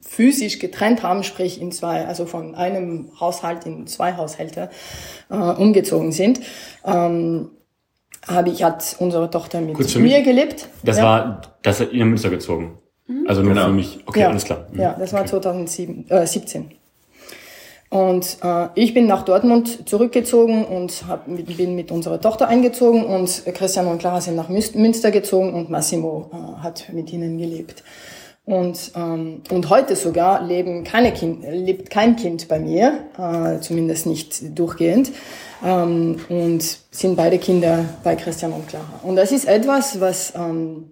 [0.02, 4.70] physisch getrennt haben, sprich in zwei, also von einem Haushalt in zwei Haushalte
[5.30, 6.42] äh, umgezogen sind,
[6.86, 7.50] ähm,
[8.28, 10.68] habe ich hat unsere Tochter mit Kurz mir gelebt.
[10.84, 11.04] Das ja.
[11.04, 12.78] war, das hat ihr Münster gezogen.
[13.08, 13.26] Mhm.
[13.28, 13.68] Also nur genau.
[13.68, 14.00] für mich.
[14.06, 14.30] Okay, ja.
[14.30, 14.68] alles klar.
[14.72, 14.80] Mhm.
[14.80, 15.30] Ja, das war okay.
[15.30, 16.10] 2017.
[16.10, 16.72] Äh, 17.
[17.92, 23.44] Und äh, ich bin nach Dortmund zurückgezogen und hab, bin mit unserer Tochter eingezogen und
[23.54, 27.84] Christian und Clara sind nach Münster gezogen und Massimo äh, hat mit ihnen gelebt.
[28.46, 34.06] Und, ähm, und heute sogar leben keine kind, lebt kein Kind bei mir, äh, zumindest
[34.06, 35.12] nicht durchgehend.
[35.62, 39.02] Ähm, und sind beide Kinder bei Christian und Clara.
[39.04, 40.92] Und das ist etwas, was ähm,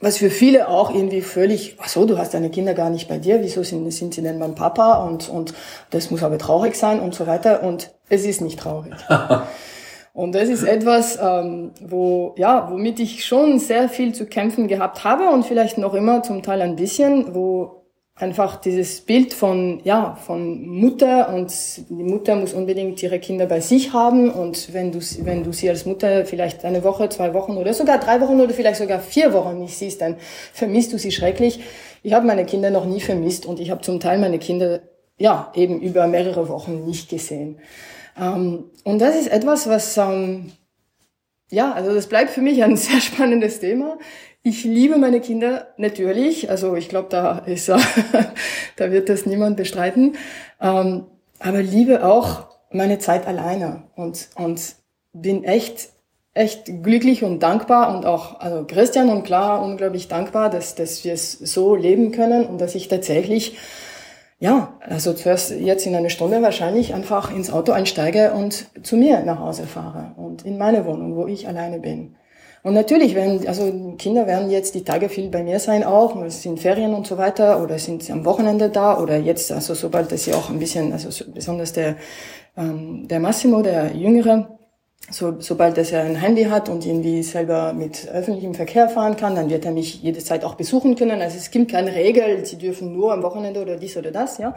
[0.00, 3.18] was für viele auch irgendwie völlig, ach so, du hast deine Kinder gar nicht bei
[3.18, 5.54] dir, wieso sind, sind sie denn beim Papa und, und
[5.90, 8.92] das muss aber traurig sein und so weiter und es ist nicht traurig.
[10.12, 15.04] und das ist etwas, ähm, wo, ja, womit ich schon sehr viel zu kämpfen gehabt
[15.04, 17.75] habe und vielleicht noch immer zum Teil ein bisschen, wo
[18.18, 21.52] einfach dieses Bild von, ja, von Mutter und
[21.90, 25.68] die Mutter muss unbedingt ihre Kinder bei sich haben und wenn du, wenn du sie
[25.68, 29.34] als Mutter vielleicht eine Woche, zwei Wochen oder sogar drei Wochen oder vielleicht sogar vier
[29.34, 30.16] Wochen nicht siehst, dann
[30.54, 31.60] vermisst du sie schrecklich.
[32.02, 34.80] Ich habe meine Kinder noch nie vermisst und ich habe zum Teil meine Kinder,
[35.18, 37.58] ja, eben über mehrere Wochen nicht gesehen.
[38.18, 40.52] Ähm, und das ist etwas, was, ähm,
[41.50, 43.98] ja, also das bleibt für mich ein sehr spannendes Thema.
[44.48, 47.68] Ich liebe meine Kinder natürlich, also ich glaube, da ist,
[48.76, 50.14] da wird das niemand bestreiten.
[50.60, 51.06] Ähm,
[51.40, 54.76] aber liebe auch meine Zeit alleine und und
[55.12, 55.88] bin echt
[56.32, 61.14] echt glücklich und dankbar und auch also Christian und Clara unglaublich dankbar, dass dass wir
[61.14, 63.58] es so leben können und dass ich tatsächlich
[64.38, 69.24] ja, also zuerst jetzt in einer Stunde wahrscheinlich einfach ins Auto einsteige und zu mir
[69.24, 72.14] nach Hause fahre und in meine Wohnung, wo ich alleine bin.
[72.66, 76.42] Und natürlich werden, also Kinder werden jetzt die Tage viel bei mir sein auch, es
[76.42, 80.10] sind Ferien und so weiter oder sind sie am Wochenende da oder jetzt, also sobald
[80.10, 81.94] dass sie auch ein bisschen, also besonders der,
[82.56, 84.58] ähm, der Massimo, der Jüngere,
[85.08, 89.36] so, sobald dass er ein Handy hat und irgendwie selber mit öffentlichem Verkehr fahren kann,
[89.36, 91.22] dann wird er mich jede Zeit auch besuchen können.
[91.22, 94.56] Also es gibt keine Regel, sie dürfen nur am Wochenende oder dies oder das, ja.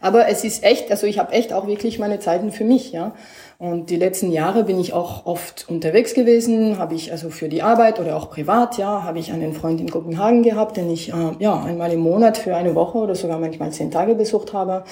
[0.00, 3.14] Aber es ist echt, also ich habe echt auch wirklich meine Zeiten für mich, ja.
[3.62, 7.62] Und die letzten Jahre bin ich auch oft unterwegs gewesen, habe ich also für die
[7.62, 11.14] Arbeit oder auch privat, ja, habe ich einen Freund in Kopenhagen gehabt, den ich äh,
[11.38, 14.82] ja einmal im Monat für eine Woche oder sogar manchmal zehn Tage besucht habe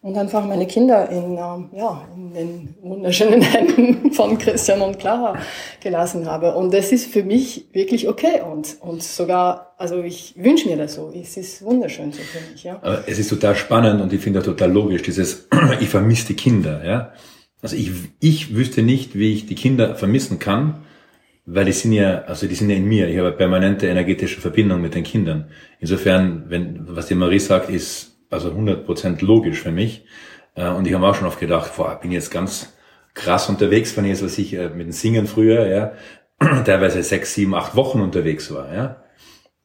[0.00, 5.36] und einfach meine Kinder in, äh, ja, in den wunderschönen Händen von Christian und Clara
[5.82, 6.54] gelassen habe.
[6.54, 10.94] Und das ist für mich wirklich okay und, und sogar, also ich wünsche mir das
[10.94, 11.12] so.
[11.14, 12.80] Es ist wunderschön so für mich, ja.
[13.06, 15.48] Es ist total spannend und ich finde total logisch, dieses,
[15.80, 17.12] ich vermisse die Kinder, ja.
[17.66, 20.84] Also ich, ich wüsste nicht, wie ich die Kinder vermissen kann,
[21.46, 23.08] weil die sind ja, also die sind ja in mir.
[23.08, 25.48] Ich habe eine permanente energetische Verbindung mit den Kindern.
[25.80, 30.04] Insofern, wenn, was die Marie sagt, ist also 100% logisch für mich.
[30.54, 32.72] Äh, und ich habe auch schon oft gedacht, boah, bin jetzt ganz,
[33.14, 35.92] krass unterwegs, wenn ich jetzt, was ich äh, mit dem Singen früher, ja,
[36.64, 39.02] teilweise sechs, sieben, acht Wochen unterwegs war, ja.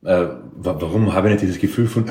[0.04, 2.10] Äh, warum habe ich nicht dieses Gefühl von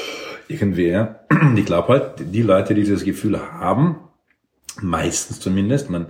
[0.48, 1.20] irgendwie, ja?
[1.56, 4.05] Ich glaube halt, die Leute, die dieses Gefühl haben,
[4.82, 6.06] meistens zumindest, man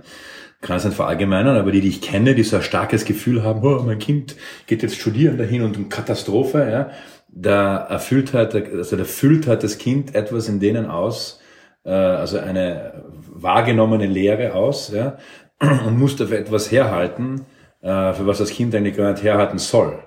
[0.61, 3.61] kann es nicht verallgemeinern, aber die, die ich kenne, die so ein starkes Gefühl haben,
[3.63, 6.91] oh, mein Kind geht jetzt studieren dahin und um Katastrophe, ja,
[7.29, 11.41] da erfüllt hat, also da füllt hat das Kind etwas in denen aus,
[11.83, 15.17] äh, also eine wahrgenommene Lehre aus, ja,
[15.59, 17.45] und muss dafür etwas herhalten,
[17.81, 19.99] äh, für was das Kind eigentlich gar nicht herhalten soll.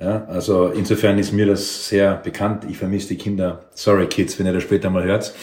[0.00, 2.64] Ja, also insofern ist mir das sehr bekannt.
[2.68, 3.64] Ich vermisse die Kinder.
[3.74, 5.34] Sorry Kids, wenn ihr das später mal hört.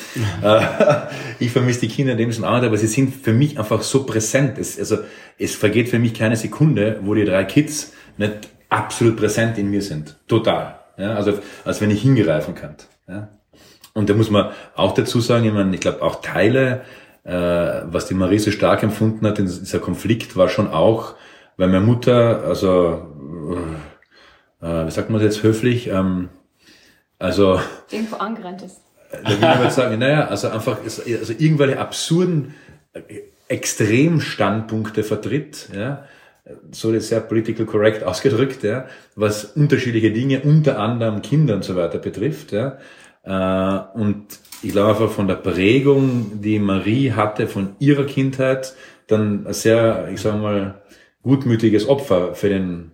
[0.42, 0.62] Äh,
[1.40, 3.82] ich vermisse die Kinder in dem Sinne auch nicht, aber sie sind für mich einfach
[3.82, 4.58] so präsent.
[4.58, 5.00] Es, also
[5.38, 9.82] es vergeht für mich keine Sekunde, wo die drei Kids nicht absolut präsent in mir
[9.82, 10.16] sind.
[10.30, 10.80] Total.
[10.98, 11.34] Ja, also
[11.66, 12.76] als wenn ich hingreifen kann.
[13.10, 13.28] Ja.
[13.94, 16.84] Und da muss man auch dazu sagen, ich meine, ich glaube auch Teile,
[17.26, 21.16] äh, was die Marie so stark empfunden hat, in dieser Konflikt war schon auch,
[21.58, 23.06] weil meine Mutter, also
[24.66, 26.30] äh, wie sagt man das jetzt höflich, ähm,
[27.20, 27.60] also
[27.92, 28.82] irgendwo angerannt ist.
[29.12, 32.56] Da will ich mal sagen, naja, also einfach also irgendwelche absurden
[32.94, 33.02] äh,
[33.48, 36.06] Extremstandpunkte vertritt, ja,
[36.72, 41.76] so ist sehr political correct ausgedrückt, ja, was unterschiedliche Dinge, unter anderem Kinder und so
[41.76, 42.80] weiter betrifft, ja.
[43.24, 44.26] Äh, und
[44.64, 48.74] ich glaube einfach von der Prägung, die Marie hatte von ihrer Kindheit,
[49.08, 50.82] dann ein sehr, ich sage mal,
[51.22, 52.92] gutmütiges Opfer für den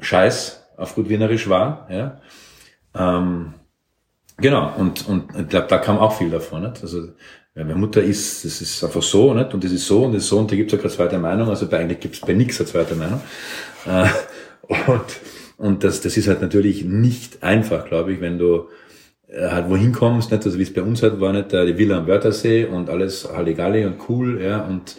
[0.00, 1.86] Scheiß, auf gut Wienerisch war.
[1.90, 2.20] Ja.
[2.96, 3.54] Ähm,
[4.38, 6.62] genau, und, und ich glaube, da kam auch viel davon.
[6.62, 6.82] Nicht?
[6.82, 7.08] Also
[7.54, 9.52] ja, meine Mutter ist, das ist einfach so, nicht?
[9.52, 11.18] und das ist so und das ist so und da gibt es auch keine zweite
[11.18, 13.20] Meinung, also bei, eigentlich gibt es bei nichts eine zweite Meinung.
[13.86, 14.08] Äh,
[14.90, 15.04] und
[15.58, 18.68] und das, das ist halt natürlich nicht einfach, glaube ich, wenn du
[19.26, 21.98] äh, halt wohin kommst, nicht, also wie es bei uns halt war, nicht, die Villa
[21.98, 24.96] am Wörthersee und alles Halligalli und cool, ja, und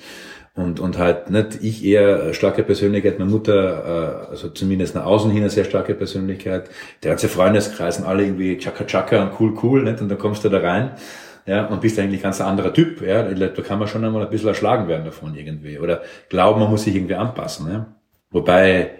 [0.55, 5.31] und, und halt nicht ich eher starke Persönlichkeit, meine Mutter, äh, also zumindest nach außen
[5.31, 6.69] hin eine sehr starke Persönlichkeit.
[7.03, 10.01] Der ganze Freundeskreis und alle irgendwie Chaka Chaka und cool cool, nicht?
[10.01, 10.91] Und dann kommst du da rein,
[11.45, 13.23] ja, und bist eigentlich ganz ein anderer Typ, ja.
[13.23, 15.79] Da kann man schon einmal ein bisschen erschlagen werden davon irgendwie.
[15.79, 17.85] Oder glauben, man muss sich irgendwie anpassen, ja.
[18.31, 18.91] Wobei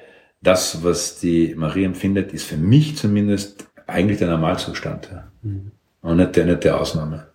[0.41, 5.09] das, was die Marie empfindet, ist für mich zumindest eigentlich der Normalzustand.
[5.11, 5.31] Ja.
[5.41, 5.71] Mhm.
[6.01, 7.27] Und nicht der, nicht der Ausnahme.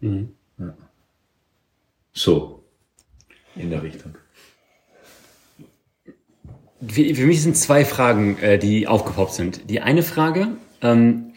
[0.00, 0.30] Mhm.
[0.58, 0.74] Ja.
[2.12, 2.61] So
[3.56, 4.14] in der Richtung.
[6.88, 9.70] Für mich sind zwei Fragen, äh, die aufgepoppt sind.
[9.70, 10.48] Die eine Frage,
[10.80, 11.32] ähm,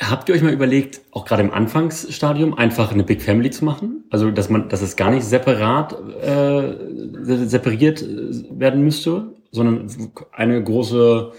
[0.00, 4.04] habt ihr euch mal überlegt, auch gerade im Anfangsstadium, einfach eine Big Family zu machen?
[4.10, 9.88] Also, dass man, dass es gar nicht separat, äh, separiert äh, werden müsste, sondern
[10.32, 11.32] eine große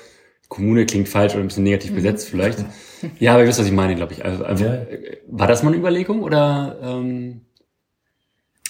[0.47, 1.95] Kommune klingt falsch oder ein bisschen negativ mhm.
[1.95, 2.63] besetzt vielleicht.
[3.19, 4.23] Ja, aber ihr wisst, was ich meine, glaube ich.
[4.23, 4.85] Also, einfach, ja.
[5.27, 6.77] War das mal eine Überlegung oder?
[6.81, 7.41] Ähm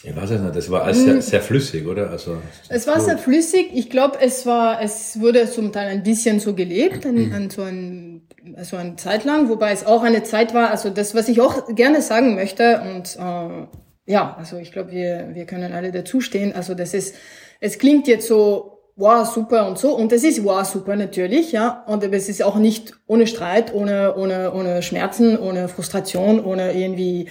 [0.06, 2.12] ich weiß es nicht, das war alles sehr, sehr flüssig, oder?
[2.12, 2.38] Also,
[2.70, 3.72] es war sehr flüssig.
[3.74, 7.64] Ich glaube, es war, es wurde zum Teil ein bisschen so gelebt, an, an so
[7.64, 11.42] ein, also eine Zeit lang, wobei es auch eine Zeit war, also das, was ich
[11.42, 13.68] auch gerne sagen möchte und, äh,
[14.08, 16.54] ja, also ich glaube, wir, wir können alle dazustehen.
[16.54, 17.16] Also das ist,
[17.60, 19.96] es klingt jetzt so, wow, super und so.
[19.96, 21.84] Und es ist wow, super natürlich, ja.
[21.88, 27.30] Und es ist auch nicht ohne Streit, ohne, ohne, ohne Schmerzen, ohne Frustration, ohne irgendwie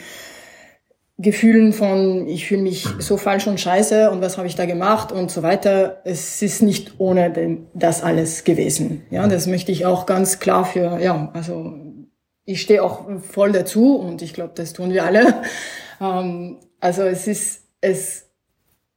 [1.25, 5.11] Gefühlen von, ich fühle mich so falsch und scheiße und was habe ich da gemacht
[5.11, 6.03] und so weiter.
[6.05, 9.03] Es ist nicht ohne den, das alles gewesen.
[9.11, 11.75] Ja, das möchte ich auch ganz klar für, ja, also
[12.45, 15.43] ich stehe auch voll dazu und ich glaube, das tun wir alle.
[16.01, 18.27] Ähm, also es ist, es,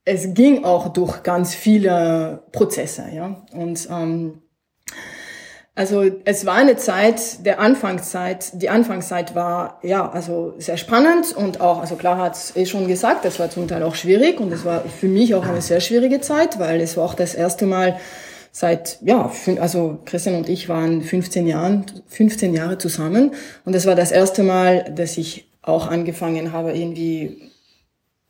[0.03, 3.45] es ging auch durch ganz viele Prozesse, ja.
[3.53, 4.41] Und ähm,
[5.77, 11.61] also es war eine Zeit, der Anfangszeit, die Anfangszeit war ja also sehr spannend und
[11.61, 14.51] auch, also klar hat es eh schon gesagt, das war zum Teil auch schwierig und
[14.51, 17.67] es war für mich auch eine sehr schwierige Zeit, weil es war auch das erste
[17.67, 17.99] Mal
[18.51, 23.93] seit, ja, also Christian und ich waren 15 Jahren, 15 Jahre zusammen und es war
[23.93, 27.51] das erste Mal, dass ich auch angefangen habe, irgendwie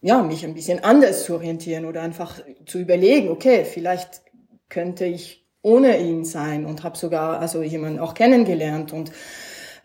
[0.02, 4.22] ja, mich ein bisschen anders zu orientieren oder einfach zu überlegen, okay, vielleicht
[4.68, 9.12] könnte ich ohne ihn sein und habe sogar also jemanden auch kennengelernt und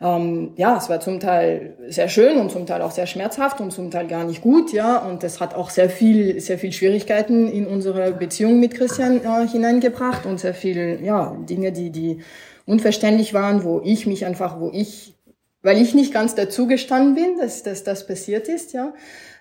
[0.01, 3.73] ähm, ja, es war zum Teil sehr schön und zum Teil auch sehr schmerzhaft und
[3.73, 4.99] zum Teil gar nicht gut, ja.
[4.99, 9.47] Und es hat auch sehr viel, sehr viel Schwierigkeiten in unsere Beziehung mit Christian äh,
[9.47, 12.18] hineingebracht und sehr viel, ja, Dinge, die, die
[12.66, 15.14] unverständlich waren, wo ich mich einfach, wo ich,
[15.62, 18.95] weil ich nicht ganz dazu gestanden bin, dass, dass das passiert ist, ja,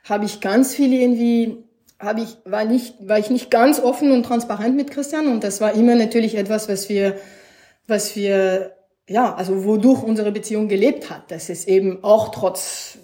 [0.03, 1.63] habe ich ganz viel irgendwie
[2.01, 5.27] habe ich, war nicht, war ich nicht ganz offen und transparent mit Christian.
[5.27, 7.15] Und das war immer natürlich etwas, was wir,
[7.87, 8.75] was wir,
[9.07, 12.97] ja, also wodurch unsere Beziehung gelebt hat, dass es eben auch trotz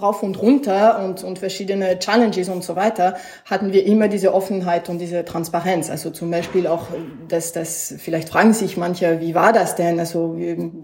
[0.00, 4.88] rauf und runter und, und verschiedene Challenges und so weiter, hatten wir immer diese Offenheit
[4.88, 5.90] und diese Transparenz.
[5.90, 6.86] Also zum Beispiel auch,
[7.28, 10.00] dass das, vielleicht fragen sich manche, wie war das denn?
[10.00, 10.34] Also,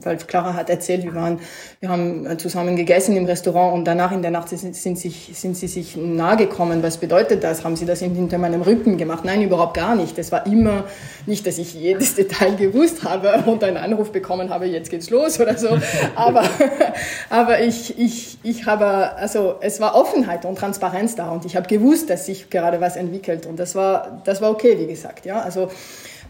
[0.03, 1.41] weil Clara hat erzählt, wir waren,
[1.81, 5.57] wir haben zusammen gegessen im Restaurant und danach in der Nacht sind, sind, sich, sind
[5.57, 6.83] sie sich nahe gekommen.
[6.83, 7.65] Was bedeutet das?
[7.65, 9.25] Haben sie das hinter meinem Rücken gemacht?
[9.25, 10.19] Nein, überhaupt gar nicht.
[10.19, 10.85] Es war immer
[11.25, 15.41] nicht, dass ich jedes Detail gewusst habe und einen Anruf bekommen habe, jetzt geht's los
[15.41, 15.79] oder so.
[16.15, 16.43] Aber,
[17.31, 21.67] aber ich, ich, ich habe also es war Offenheit und Transparenz da und ich habe
[21.67, 25.41] gewusst, dass sich gerade was entwickelt und das war, das war okay, wie gesagt, ja.
[25.41, 25.71] Also,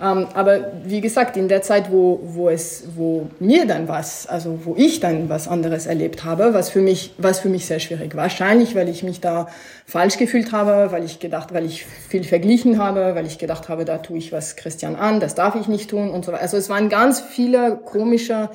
[0.00, 4.60] ähm, aber wie gesagt, in der Zeit, wo, wo es, wo mir dann was, also
[4.64, 8.14] wo ich dann was anderes erlebt habe, was für mich, was für mich sehr schwierig.
[8.14, 9.48] Wahrscheinlich, weil ich mich da
[9.86, 13.84] falsch gefühlt habe, weil ich gedacht, weil ich viel verglichen habe, weil ich gedacht habe,
[13.84, 16.42] da tue ich was Christian an, das darf ich nicht tun und so weiter.
[16.42, 18.50] Also es waren ganz viele komische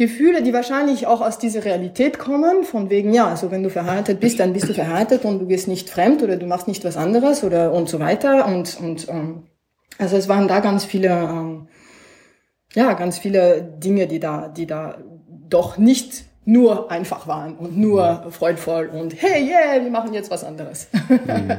[0.00, 4.18] Gefühle, die wahrscheinlich auch aus dieser Realität kommen, von wegen, ja, also wenn du verheiratet
[4.18, 6.96] bist, dann bist du verheiratet und du gehst nicht fremd oder du machst nicht was
[6.96, 8.46] anderes oder und so weiter.
[8.46, 9.42] Und, und ähm,
[9.98, 11.68] also es waren da ganz viele, ähm,
[12.72, 14.96] ja, ganz viele Dinge, die da, die da
[15.50, 20.44] doch nicht nur einfach waren und nur freudvoll und hey, yeah, wir machen jetzt was
[20.44, 20.88] anderes.
[21.10, 21.58] Mhm.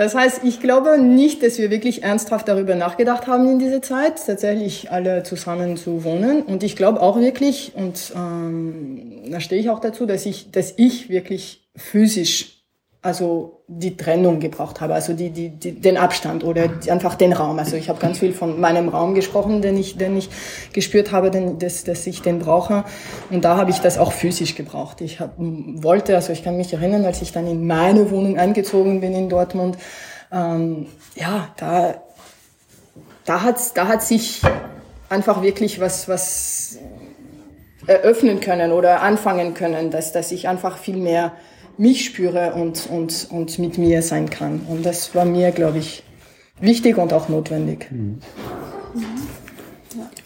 [0.00, 4.14] Das heißt, ich glaube nicht, dass wir wirklich ernsthaft darüber nachgedacht haben in dieser Zeit,
[4.24, 6.40] tatsächlich alle zusammen zu wohnen.
[6.40, 10.72] Und ich glaube auch wirklich, und ähm, da stehe ich auch dazu, dass ich, dass
[10.78, 12.59] ich wirklich physisch
[13.02, 17.58] also die Trennung gebraucht habe, also die, die, die, den Abstand oder einfach den Raum.
[17.58, 20.28] Also ich habe ganz viel von meinem Raum gesprochen, den ich, den ich
[20.74, 22.84] gespürt habe, den, dass, dass ich den brauche.
[23.30, 25.00] Und da habe ich das auch physisch gebraucht.
[25.00, 29.00] Ich hab, wollte, also ich kann mich erinnern, als ich dann in meine Wohnung eingezogen
[29.00, 29.78] bin in Dortmund,
[30.30, 31.94] ähm, ja, da,
[33.24, 34.42] da hat, da hat sich
[35.08, 36.78] einfach wirklich was, was
[37.86, 41.32] eröffnen können oder anfangen können, dass, dass ich einfach viel mehr
[41.78, 44.60] mich spüre und, und, und mit mir sein kann.
[44.68, 46.02] Und das war mir, glaube ich,
[46.60, 47.88] wichtig und auch notwendig.
[47.90, 48.20] Mhm.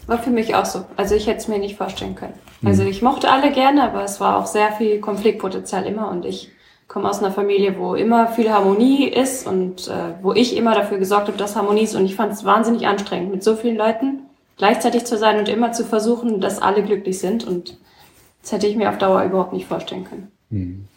[0.06, 0.84] War für mich auch so.
[0.96, 2.34] Also ich hätte es mir nicht vorstellen können.
[2.60, 2.68] Mhm.
[2.68, 6.50] Also ich mochte alle gerne, aber es war auch sehr viel Konfliktpotenzial immer und ich
[6.88, 10.98] komme aus einer Familie, wo immer viel Harmonie ist und äh, wo ich immer dafür
[10.98, 14.20] gesorgt habe, dass Harmonie ist und ich fand es wahnsinnig anstrengend, mit so vielen Leuten
[14.56, 17.78] gleichzeitig zu sein und immer zu versuchen, dass alle glücklich sind und
[18.42, 20.30] das hätte ich mir auf Dauer überhaupt nicht vorstellen können.
[20.50, 20.88] Mhm.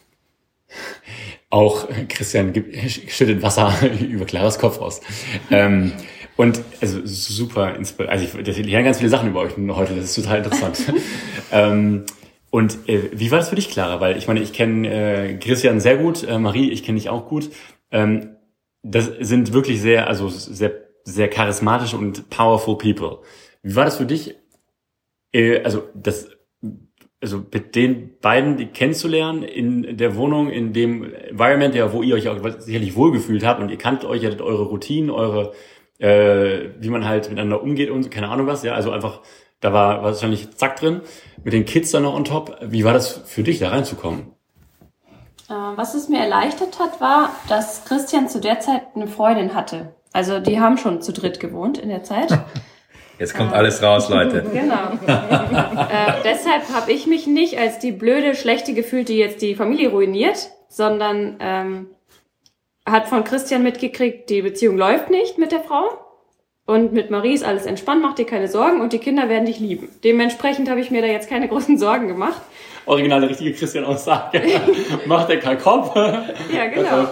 [1.50, 5.02] Auch Christian schüttet Wasser über Claras Kopf aus.
[5.50, 5.94] Ähm,
[6.36, 8.12] und also super inspiriert.
[8.12, 9.96] Also ich, ich lerne ganz viele Sachen über euch heute.
[9.96, 10.80] Das ist total interessant.
[11.52, 12.06] ähm,
[12.52, 14.00] und äh, wie war das für dich, Clara?
[14.00, 17.28] Weil ich meine, ich kenne äh, Christian sehr gut, äh, Marie, ich kenne dich auch
[17.28, 17.50] gut.
[17.92, 18.38] Ähm,
[18.84, 20.72] das sind wirklich sehr, also sehr,
[21.04, 23.20] sehr charismatische und powerful people.
[23.64, 24.36] Wie war das für dich?
[25.34, 26.30] Äh, also das
[27.22, 32.16] also mit den beiden die kennenzulernen in der Wohnung, in dem Environment, ja, wo ihr
[32.16, 35.54] euch auch sicherlich wohlgefühlt habt und ihr kannt euch, ihr hattet eure Routinen, eure,
[35.98, 39.22] äh, wie man halt miteinander umgeht und keine Ahnung was, ja, also einfach,
[39.60, 41.02] da war wahrscheinlich zack drin,
[41.44, 42.58] mit den Kids dann noch on top.
[42.62, 44.34] Wie war das für dich, da reinzukommen?
[45.50, 49.96] Äh, was es mir erleichtert hat, war, dass Christian zu der Zeit eine Freundin hatte.
[50.14, 52.30] Also die haben schon zu dritt gewohnt in der Zeit.
[53.20, 54.46] Jetzt kommt alles raus, Leute.
[54.54, 54.92] Genau.
[55.08, 59.90] äh, deshalb habe ich mich nicht als die blöde, schlechte gefühlt, die jetzt die Familie
[59.90, 61.88] ruiniert, sondern ähm,
[62.86, 66.07] hat von Christian mitgekriegt, die Beziehung läuft nicht mit der Frau.
[66.68, 69.60] Und mit Marie ist alles entspannt, mach dir keine Sorgen und die Kinder werden dich
[69.60, 69.90] lieben.
[70.04, 72.42] Dementsprechend habe ich mir da jetzt keine großen Sorgen gemacht
[72.88, 74.42] originale richtige Christian-Aussage.
[75.06, 75.96] Macht der keinen Kopf.
[75.96, 77.08] Ja, genau.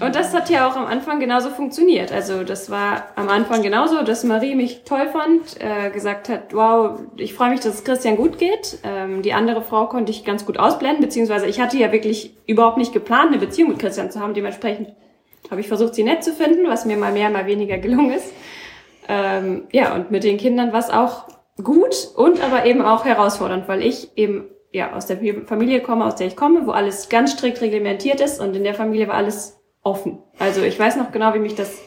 [0.00, 2.10] Und das hat ja auch am Anfang genauso funktioniert.
[2.10, 6.98] Also das war am Anfang genauso, dass Marie mich toll fand, äh, gesagt hat, wow,
[7.16, 8.78] ich freue mich, dass es Christian gut geht.
[8.82, 12.78] Ähm, die andere Frau konnte ich ganz gut ausblenden, beziehungsweise ich hatte ja wirklich überhaupt
[12.78, 14.34] nicht geplant, eine Beziehung mit Christian zu haben.
[14.34, 14.94] Dementsprechend
[15.50, 18.32] habe ich versucht, sie nett zu finden, was mir mal mehr, mal weniger gelungen ist.
[19.08, 21.24] Ähm, ja, und mit den Kindern war auch
[21.62, 26.16] gut und aber eben auch herausfordernd, weil ich eben ja, aus der Familie komme, aus
[26.16, 29.58] der ich komme, wo alles ganz strikt reglementiert ist und in der Familie war alles
[29.82, 30.18] offen.
[30.38, 31.78] Also ich weiß noch genau, wie mich das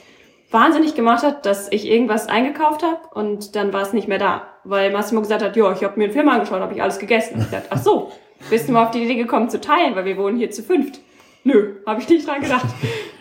[0.50, 4.48] wahnsinnig gemacht hat, dass ich irgendwas eingekauft habe und dann war es nicht mehr da,
[4.64, 7.36] weil Massimo gesagt hat, ja, ich habe mir einen Film angeschaut, habe ich alles gegessen.
[7.36, 8.12] Und ich dachte, ach so,
[8.50, 11.00] bist du mal auf die Idee gekommen zu teilen, weil wir wohnen hier zu fünft.
[11.44, 12.68] Nö, habe ich nicht dran gedacht.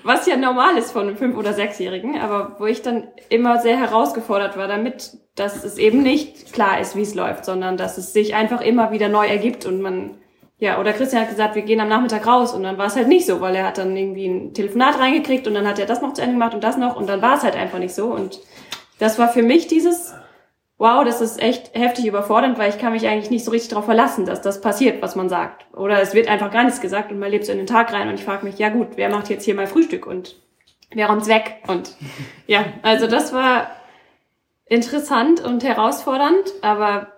[0.02, 3.78] Was ja normal ist von einem Fünf- oder Sechsjährigen, aber wo ich dann immer sehr
[3.78, 8.12] herausgefordert war damit, dass es eben nicht klar ist, wie es läuft, sondern dass es
[8.12, 10.18] sich einfach immer wieder neu ergibt und man,
[10.58, 13.08] ja, oder Christian hat gesagt, wir gehen am Nachmittag raus und dann war es halt
[13.08, 16.02] nicht so, weil er hat dann irgendwie ein Telefonat reingekriegt und dann hat er das
[16.02, 18.06] noch zu Ende gemacht und das noch und dann war es halt einfach nicht so
[18.06, 18.40] und
[18.98, 20.12] das war für mich dieses,
[20.80, 23.84] wow, das ist echt heftig überfordernd, weil ich kann mich eigentlich nicht so richtig darauf
[23.84, 25.66] verlassen, dass das passiert, was man sagt.
[25.76, 28.08] Oder es wird einfach gar nichts gesagt und man lebt so in den Tag rein
[28.08, 30.36] und ich frage mich, ja gut, wer macht jetzt hier mal Frühstück und
[30.90, 31.56] wer räumt's weg?
[31.68, 31.94] Und
[32.46, 33.70] ja, also das war
[34.64, 37.08] interessant und herausfordernd, aber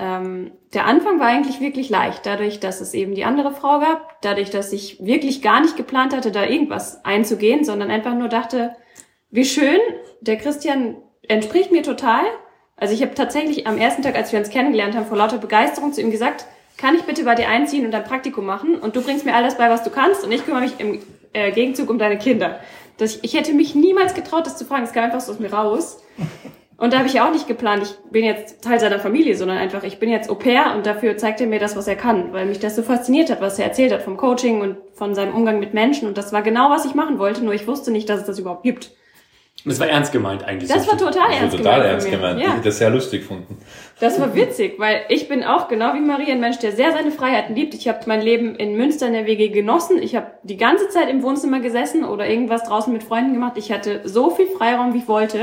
[0.00, 4.20] ähm, der Anfang war eigentlich wirklich leicht, dadurch, dass es eben die andere Frau gab,
[4.22, 8.74] dadurch, dass ich wirklich gar nicht geplant hatte, da irgendwas einzugehen, sondern einfach nur dachte,
[9.30, 9.78] wie schön,
[10.20, 10.96] der Christian
[11.28, 12.24] entspricht mir total
[12.76, 15.92] also ich habe tatsächlich am ersten Tag, als wir uns kennengelernt haben, vor lauter Begeisterung
[15.92, 16.46] zu ihm gesagt,
[16.76, 19.56] kann ich bitte bei dir einziehen und ein Praktikum machen und du bringst mir alles
[19.56, 21.00] bei, was du kannst und ich kümmere mich im
[21.32, 22.58] äh, Gegenzug um deine Kinder.
[22.98, 24.84] Das, ich, hätte mich niemals getraut, das zu fragen.
[24.84, 26.02] Es kam einfach so aus mir raus.
[26.76, 29.84] Und da habe ich auch nicht geplant, ich bin jetzt Teil seiner Familie, sondern einfach,
[29.84, 32.46] ich bin jetzt Au pair und dafür zeigt er mir das, was er kann, weil
[32.46, 35.60] mich das so fasziniert hat, was er erzählt hat vom Coaching und von seinem Umgang
[35.60, 36.08] mit Menschen.
[36.08, 38.40] Und das war genau, was ich machen wollte, nur ich wusste nicht, dass es das
[38.40, 38.90] überhaupt gibt.
[39.64, 40.68] Und das war ernst gemeint eigentlich.
[40.68, 41.92] Das war total Das ernst war total gemeint.
[41.92, 42.40] ernst gemeint.
[42.40, 42.52] Ich Ja.
[42.54, 43.58] hätte das sehr lustig gefunden.
[44.00, 47.12] Das war witzig, weil ich bin auch genau wie Marie ein Mensch, der sehr seine
[47.12, 47.72] Freiheiten liebt.
[47.74, 50.02] Ich habe mein Leben in Münster in der WG genossen.
[50.02, 53.52] Ich habe die ganze Zeit im Wohnzimmer gesessen oder irgendwas draußen mit Freunden gemacht.
[53.56, 55.38] Ich hatte so viel Freiraum, wie ich wollte.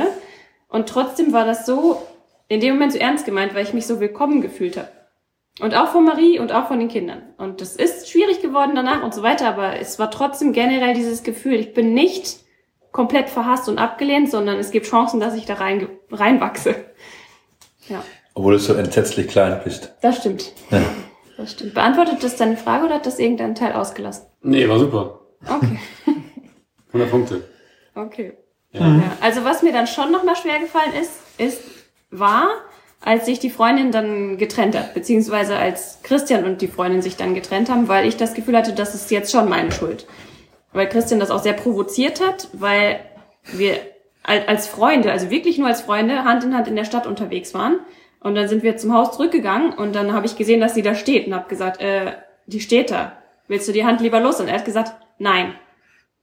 [0.68, 2.02] Und trotzdem war das so
[2.50, 4.90] in dem Moment so ernst gemeint, weil ich mich so willkommen gefühlt habe.
[5.62, 7.22] Und auch von Marie und auch von den Kindern.
[7.38, 11.24] Und das ist schwierig geworden danach und so weiter, aber es war trotzdem generell dieses
[11.24, 12.38] Gefühl, ich bin nicht
[12.92, 16.76] komplett verhasst und abgelehnt, sondern es gibt Chancen, dass ich da rein, reinwachse.
[17.88, 18.04] Ja.
[18.34, 19.94] Obwohl du so entsetzlich klein bist.
[20.02, 20.54] Das stimmt.
[20.70, 20.82] Ja.
[21.38, 21.74] Das stimmt.
[21.74, 24.26] Beantwortet das deine Frage oder hat das irgendein Teil ausgelassen?
[24.42, 25.20] Nee, war super.
[25.48, 25.80] Okay,
[26.88, 27.44] 100 Punkte.
[27.96, 28.34] okay.
[28.72, 28.82] Ja.
[28.82, 29.04] Ja.
[29.22, 31.62] Also was mir dann schon nochmal schwer gefallen ist, ist,
[32.12, 32.48] war,
[33.02, 37.34] als sich die Freundin dann getrennt hat, beziehungsweise als Christian und die Freundin sich dann
[37.34, 40.06] getrennt haben, weil ich das Gefühl hatte, das ist jetzt schon meine Schuld.
[40.74, 43.00] Weil Christian das auch sehr provoziert hat, weil
[43.44, 43.76] wir
[44.24, 47.54] al- als Freunde, also wirklich nur als Freunde, Hand in Hand in der Stadt unterwegs
[47.54, 47.80] waren.
[48.22, 50.94] Und dann sind wir zum Haus zurückgegangen und dann habe ich gesehen, dass sie da
[50.94, 52.12] steht und habe gesagt, äh,
[52.48, 53.14] die steht da.
[53.48, 54.40] Willst du die Hand lieber los?
[54.40, 55.54] Und er hat gesagt, nein.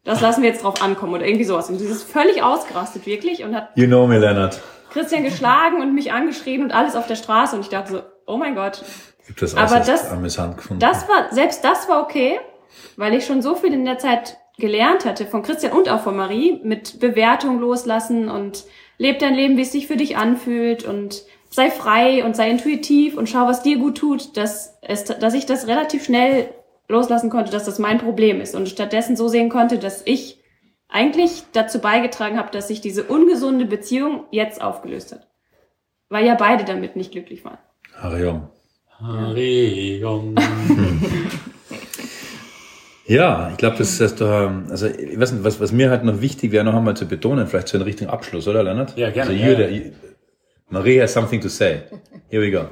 [0.05, 1.69] Das lassen wir jetzt drauf ankommen oder irgendwie sowas.
[1.69, 4.61] Und dieses völlig ausgerastet wirklich und hat You know me, Leonard.
[4.93, 8.37] Christian geschlagen und mich angeschrien und alles auf der Straße und ich dachte so, oh
[8.37, 8.83] mein Gott.
[9.27, 10.11] Habe das Aber äußerst das-.
[10.79, 12.39] Das war, selbst das war okay,
[12.97, 16.17] weil ich schon so viel in der Zeit gelernt hatte, von Christian und auch von
[16.17, 18.65] Marie, mit Bewertung loslassen und
[18.99, 23.17] leb dein Leben, wie es sich für dich anfühlt und sei frei und sei intuitiv
[23.17, 26.49] und schau, was dir gut tut, dass, es, dass ich das relativ schnell
[26.89, 30.39] loslassen konnte, dass das mein Problem ist und stattdessen so sehen konnte, dass ich
[30.89, 35.27] eigentlich dazu beigetragen habe, dass sich diese ungesunde Beziehung jetzt aufgelöst hat.
[36.09, 37.59] Weil ja beide damit nicht glücklich waren.
[37.95, 38.49] Hariom.
[38.99, 40.37] Harion.
[43.07, 46.21] Ja, ich glaube, das ist da, also ich weiß nicht, was, was mir halt noch
[46.21, 48.97] wichtig wäre, noch einmal zu betonen, vielleicht zu einem richtigen Abschluss, oder Leonard?
[48.97, 49.69] Ja, gerne, Also ja, you, ja.
[49.69, 49.93] the-
[50.69, 51.83] Maria has something to say.
[52.29, 52.65] Here we go.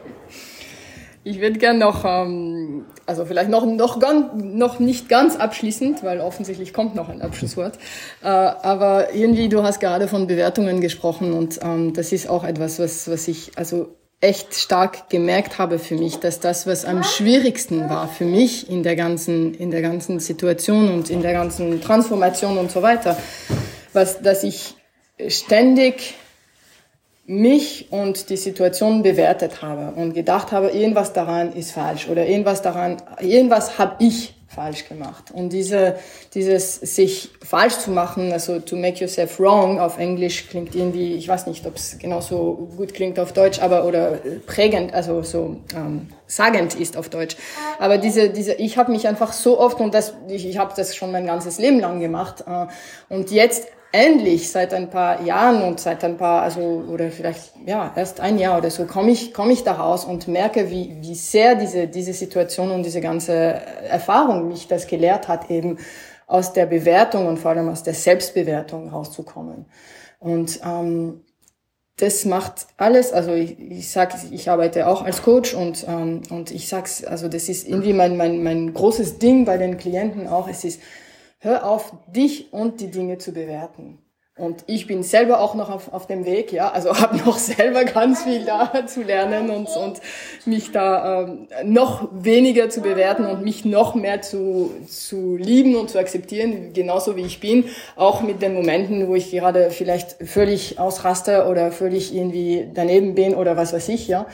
[1.23, 6.21] Ich würde gern noch, ähm, also vielleicht noch, noch, ganz, noch nicht ganz abschließend, weil
[6.21, 7.79] offensichtlich kommt noch ein Abschlusswort.
[8.23, 12.79] Äh, aber irgendwie, du hast gerade von Bewertungen gesprochen und ähm, das ist auch etwas,
[12.81, 17.91] was, was ich also echt stark gemerkt habe für mich, dass das, was am schwierigsten
[17.91, 22.57] war für mich in der ganzen, in der ganzen Situation und in der ganzen Transformation
[22.57, 23.19] und so weiter,
[23.93, 24.75] was, dass ich
[25.29, 26.15] ständig
[27.27, 32.63] mich und die Situation bewertet habe und gedacht habe, irgendwas daran ist falsch oder irgendwas
[32.63, 35.31] daran, irgendwas habe ich falsch gemacht.
[35.33, 35.97] Und diese,
[36.35, 41.29] dieses sich falsch zu machen, also to make yourself wrong auf Englisch klingt irgendwie, ich
[41.29, 46.09] weiß nicht, ob es genauso gut klingt auf Deutsch, aber oder prägend, also so ähm,
[46.27, 47.37] sagend ist auf Deutsch.
[47.79, 50.95] Aber diese, diese, ich habe mich einfach so oft und das, ich, ich habe das
[50.95, 52.67] schon mein ganzes Leben lang gemacht äh,
[53.13, 57.93] und jetzt endlich seit ein paar Jahren und seit ein paar, also oder vielleicht ja
[57.95, 61.15] erst ein Jahr oder so, komme ich komme ich da raus und merke, wie wie
[61.15, 63.33] sehr diese diese Situation und diese ganze
[63.89, 65.79] Erfahrung mich das gelehrt hat, eben
[66.27, 69.67] aus der Bewertung und vor allem aus der Selbstbewertung rauszukommen.
[70.19, 71.21] Und ähm,
[71.97, 76.51] das macht alles, also ich, ich sag, ich arbeite auch als Coach und ähm, und
[76.51, 80.49] ich sag's, also das ist irgendwie mein mein mein großes Ding bei den Klienten auch.
[80.49, 80.81] Es ist
[81.45, 83.99] hör auf, dich und die Dinge zu bewerten.
[84.37, 87.85] Und ich bin selber auch noch auf, auf dem Weg, ja, also habe noch selber
[87.85, 90.01] ganz viel da zu lernen und, und
[90.45, 95.89] mich da ähm, noch weniger zu bewerten und mich noch mehr zu, zu lieben und
[95.89, 100.81] zu akzeptieren, genauso wie ich bin, auch mit den Momenten, wo ich gerade vielleicht völlig
[100.81, 104.27] ausraste oder völlig irgendwie daneben bin oder was weiß ich, ja.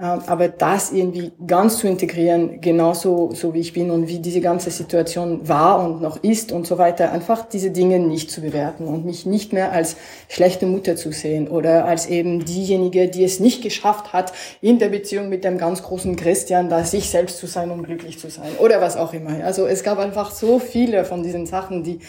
[0.00, 4.40] Ähm, aber das irgendwie ganz zu integrieren, genauso so wie ich bin und wie diese
[4.40, 8.86] ganze Situation war und noch ist und so weiter, einfach diese Dinge nicht zu bewerten
[8.86, 9.96] und mich nicht mehr als
[10.28, 14.88] schlechte Mutter zu sehen oder als eben diejenige, die es nicht geschafft hat, in der
[14.88, 18.50] Beziehung mit dem ganz großen Christian da sich selbst zu sein, um glücklich zu sein
[18.58, 19.44] oder was auch immer.
[19.44, 22.00] Also es gab einfach so viele von diesen Sachen, die,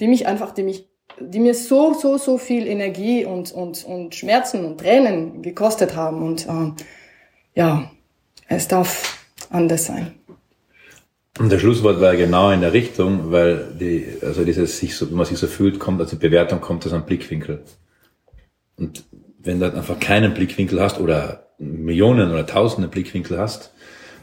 [0.00, 0.88] die mich einfach, die mich
[1.20, 6.22] die mir so, so, so viel Energie und, und, und Schmerzen und Tränen gekostet haben.
[6.22, 6.74] Und ähm,
[7.54, 7.90] ja,
[8.48, 9.18] es darf
[9.50, 10.12] anders sein.
[11.38, 15.16] Und der Schlusswort war genau in der Richtung, weil die, also dieses sich so, wenn
[15.16, 17.62] man sich so fühlt, kommt, also Bewertung kommt aus einem Blickwinkel.
[18.76, 19.04] Und
[19.38, 23.72] wenn du einfach keinen Blickwinkel hast oder Millionen oder Tausende Blickwinkel hast,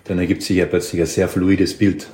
[0.06, 2.08] dann ergibt sich ja plötzlich ein sehr fluides Bild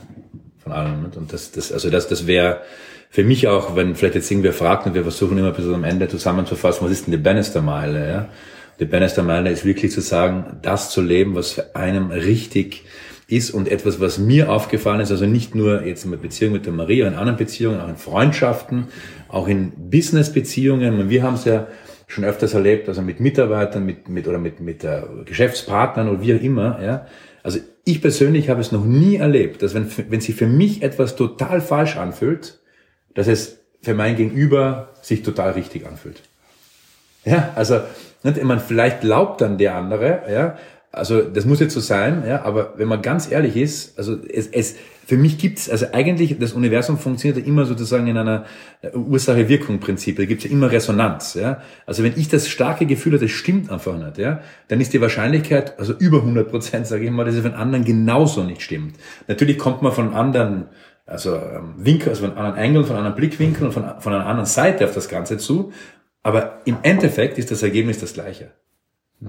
[0.58, 1.06] von allem.
[1.06, 2.62] Und das, das, also das, das wäre
[3.10, 6.08] für mich auch, wenn vielleicht jetzt irgendwer fragt und wir versuchen immer bis am Ende
[6.08, 8.30] zusammenzufassen, was ist denn die Bannister-Meile, ja?
[8.80, 12.86] Die Bannister-Meile ist wirklich zu sagen, das zu leben, was für einem richtig
[13.28, 16.66] ist und etwas, was mir aufgefallen ist, also nicht nur jetzt in der Beziehung mit
[16.66, 18.88] der Maria, in anderen Beziehungen, auch in Freundschaften,
[19.28, 21.10] auch in Business-Beziehungen.
[21.10, 21.68] Wir haben es ja
[22.08, 26.36] schon öfters erlebt, also mit Mitarbeitern, mit, mit oder mit, mit äh, Geschäftspartnern oder wie
[26.36, 27.08] auch immer, ja.
[27.44, 31.16] Also ich persönlich habe es noch nie erlebt, dass wenn, wenn sich für mich etwas
[31.16, 32.60] total falsch anfühlt,
[33.14, 36.22] dass es für mein Gegenüber sich total richtig anfühlt.
[37.24, 37.80] Ja, also,
[38.24, 40.58] nicht, man vielleicht glaubt dann der andere, ja,
[40.92, 44.48] also das muss jetzt so sein, ja, aber wenn man ganz ehrlich ist, also es,
[44.48, 48.46] es für mich gibt's also eigentlich das Universum funktioniert ja immer sozusagen in einer
[48.82, 50.18] äh, Ursache-Wirkung-Prinzip.
[50.18, 51.36] Da gibt's ja immer Resonanz.
[51.36, 51.62] Ja?
[51.86, 55.00] Also wenn ich das starke Gefühl habe, das stimmt einfach nicht, ja, dann ist die
[55.00, 58.96] Wahrscheinlichkeit, also über 100 Prozent, sage ich mal, dass es von anderen genauso nicht stimmt.
[59.28, 60.66] Natürlich kommt man von anderen
[61.06, 64.46] also ähm, Winkel, also von anderen Engel, von einem Blickwinkel und von, von einer anderen
[64.46, 65.72] Seite auf das Ganze zu.
[66.28, 68.52] Aber im Endeffekt ist das Ergebnis das gleiche.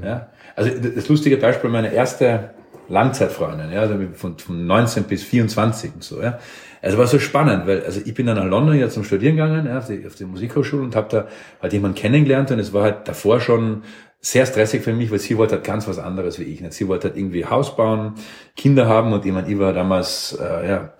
[0.03, 0.32] Ja?
[0.57, 2.51] Also das lustige Beispiel, meine erste
[2.88, 6.40] Langzeitfreundin, ja, also von, von 19 bis 24 und so, ja.
[6.82, 9.66] Also war so spannend, weil also ich bin dann nach London ja zum Studieren gegangen,
[9.66, 11.28] ja, auf die, auf die Musikhochschule und habe da
[11.62, 13.84] halt jemanden kennengelernt und es war halt davor schon
[14.20, 16.60] sehr stressig für mich, weil sie wollte halt ganz was anderes wie ich.
[16.60, 16.72] Nicht?
[16.72, 18.14] Sie wollte halt irgendwie Haus bauen,
[18.56, 20.94] Kinder haben und jemand, ich war damals äh, ja,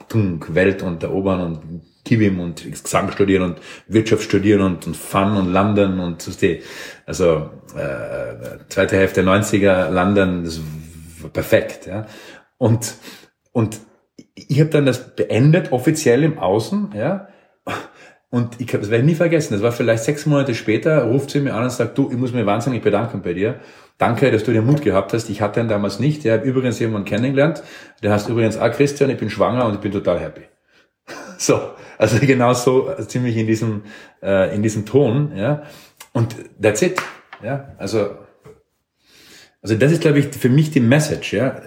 [0.48, 5.52] Welt und erobern und Kibim und Gesang studieren und Wirtschaft studieren und, und Fun und
[5.52, 6.32] London und so
[7.04, 10.60] also äh, zweite Hälfte der 90er London, das
[11.20, 11.86] war perfekt.
[11.86, 12.06] Ja.
[12.56, 12.94] Und,
[13.52, 13.80] und
[14.34, 17.28] ich habe dann das beendet, offiziell im Außen, ja.
[18.30, 19.54] Und ich das werde ich nie vergessen.
[19.54, 22.32] Das war vielleicht sechs Monate später, ruft sie mir an und sagt, du, ich muss
[22.32, 23.60] mir wahnsinnig bedanken bei dir.
[23.96, 25.30] Danke, dass du den Mut gehabt hast.
[25.30, 26.24] Ich hatte ihn damals nicht.
[26.24, 27.62] Ich habe übrigens jemanden kennengelernt.
[28.02, 30.42] Der heißt übrigens auch Christian, ich bin schwanger und ich bin total happy.
[31.38, 31.60] So,
[31.98, 33.82] also genau so also ziemlich in diesem,
[34.22, 35.62] äh, in diesem Ton, ja.
[36.12, 37.00] Und that's it.
[37.44, 38.16] Ja, also,
[39.62, 41.60] also das ist, glaube ich, für mich die Message, ja.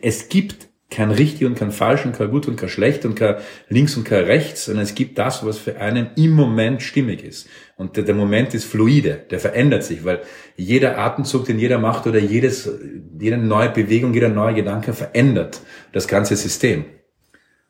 [0.00, 3.36] Es gibt kein richtig und kein falsch und kein gut und kein schlecht und kein
[3.68, 7.48] links und kein rechts, sondern es gibt das, was für einen im Moment stimmig ist.
[7.76, 10.20] Und der, der Moment ist fluide, der verändert sich, weil
[10.56, 12.70] jeder Atemzug, den jeder macht oder jedes,
[13.18, 15.60] jede neue Bewegung, jeder neue Gedanke verändert
[15.92, 16.84] das ganze System.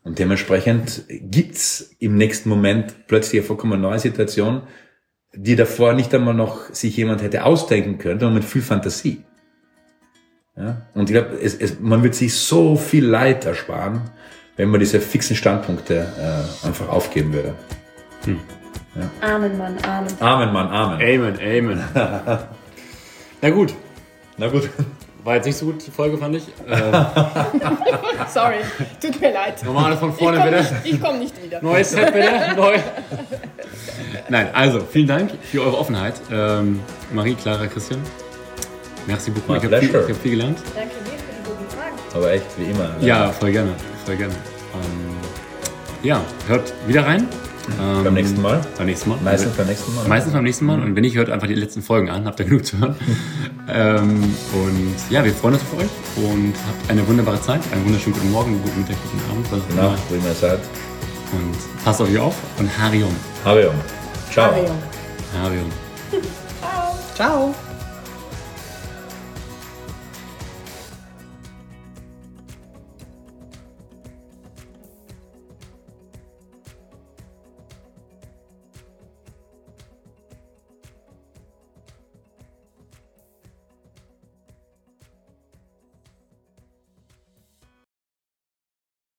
[0.02, 4.62] Und dementsprechend gibt's im nächsten Moment plötzlich eine vollkommen neue Situation,
[5.32, 9.22] die davor nicht einmal noch sich jemand hätte ausdenken können, sondern mit viel Fantasie.
[10.56, 10.76] Ja?
[10.94, 14.02] Und ich glaube, es, es, man wird sich so viel Leid ersparen,
[14.56, 17.54] wenn man diese fixen Standpunkte äh, einfach aufgeben würde.
[18.24, 18.40] Hm.
[18.94, 19.34] Ja.
[19.34, 20.12] Amen, Mann, Amen.
[20.20, 21.00] Amen, Mann, Amen.
[21.02, 21.84] Amen, Amen.
[23.42, 23.74] Na gut.
[24.36, 24.70] Na gut.
[25.24, 26.44] War jetzt nicht so gut, die Folge fand ich.
[26.66, 26.92] Ähm,
[28.28, 28.56] Sorry,
[29.00, 29.64] tut mir leid.
[29.64, 30.56] Nochmal von vorne ich bitte.
[30.56, 31.62] Nicht, ich komme nicht wieder.
[31.62, 32.54] Neues Set bitte.
[32.56, 32.78] Neu.
[34.28, 36.14] Nein, also vielen Dank für eure Offenheit.
[36.30, 36.80] Ähm,
[37.12, 38.00] Marie, Clara, Christian.
[39.06, 39.56] Merci beaucoup.
[39.56, 40.58] Ich habe viel, hab viel, gelernt.
[40.74, 41.96] Danke dir für die guten Fragen.
[42.14, 42.88] Aber echt, wie immer.
[42.98, 43.06] Ne?
[43.06, 43.74] Ja, voll gerne.
[44.04, 44.34] Voll gerne.
[44.34, 45.16] Ähm,
[46.02, 47.28] ja, hört wieder rein.
[47.80, 48.60] Ähm, beim nächsten Mal?
[48.76, 49.18] Beim nächsten Mal.
[49.22, 50.08] Meistens beim nächsten Mal.
[50.08, 50.82] Meistens beim nächsten Mal.
[50.82, 52.26] Und wenn nicht, hört einfach die letzten Folgen an.
[52.26, 52.96] Habt ihr genug zu hören.
[53.68, 57.60] ähm, und ja, wir freuen uns auf euch und habt eine wunderbare Zeit.
[57.72, 59.52] Einen wunderschönen guten Morgen, guten Mittag, guten Abend.
[59.52, 60.64] Was genau, wie man sagt.
[61.32, 63.14] Und passt auf euch auf und Harium.
[63.44, 63.74] Harium.
[64.30, 64.52] Ciao.
[64.52, 64.76] Harium.
[65.42, 65.70] Harium.
[67.14, 67.54] Ciao.
[67.54, 67.54] Ciao.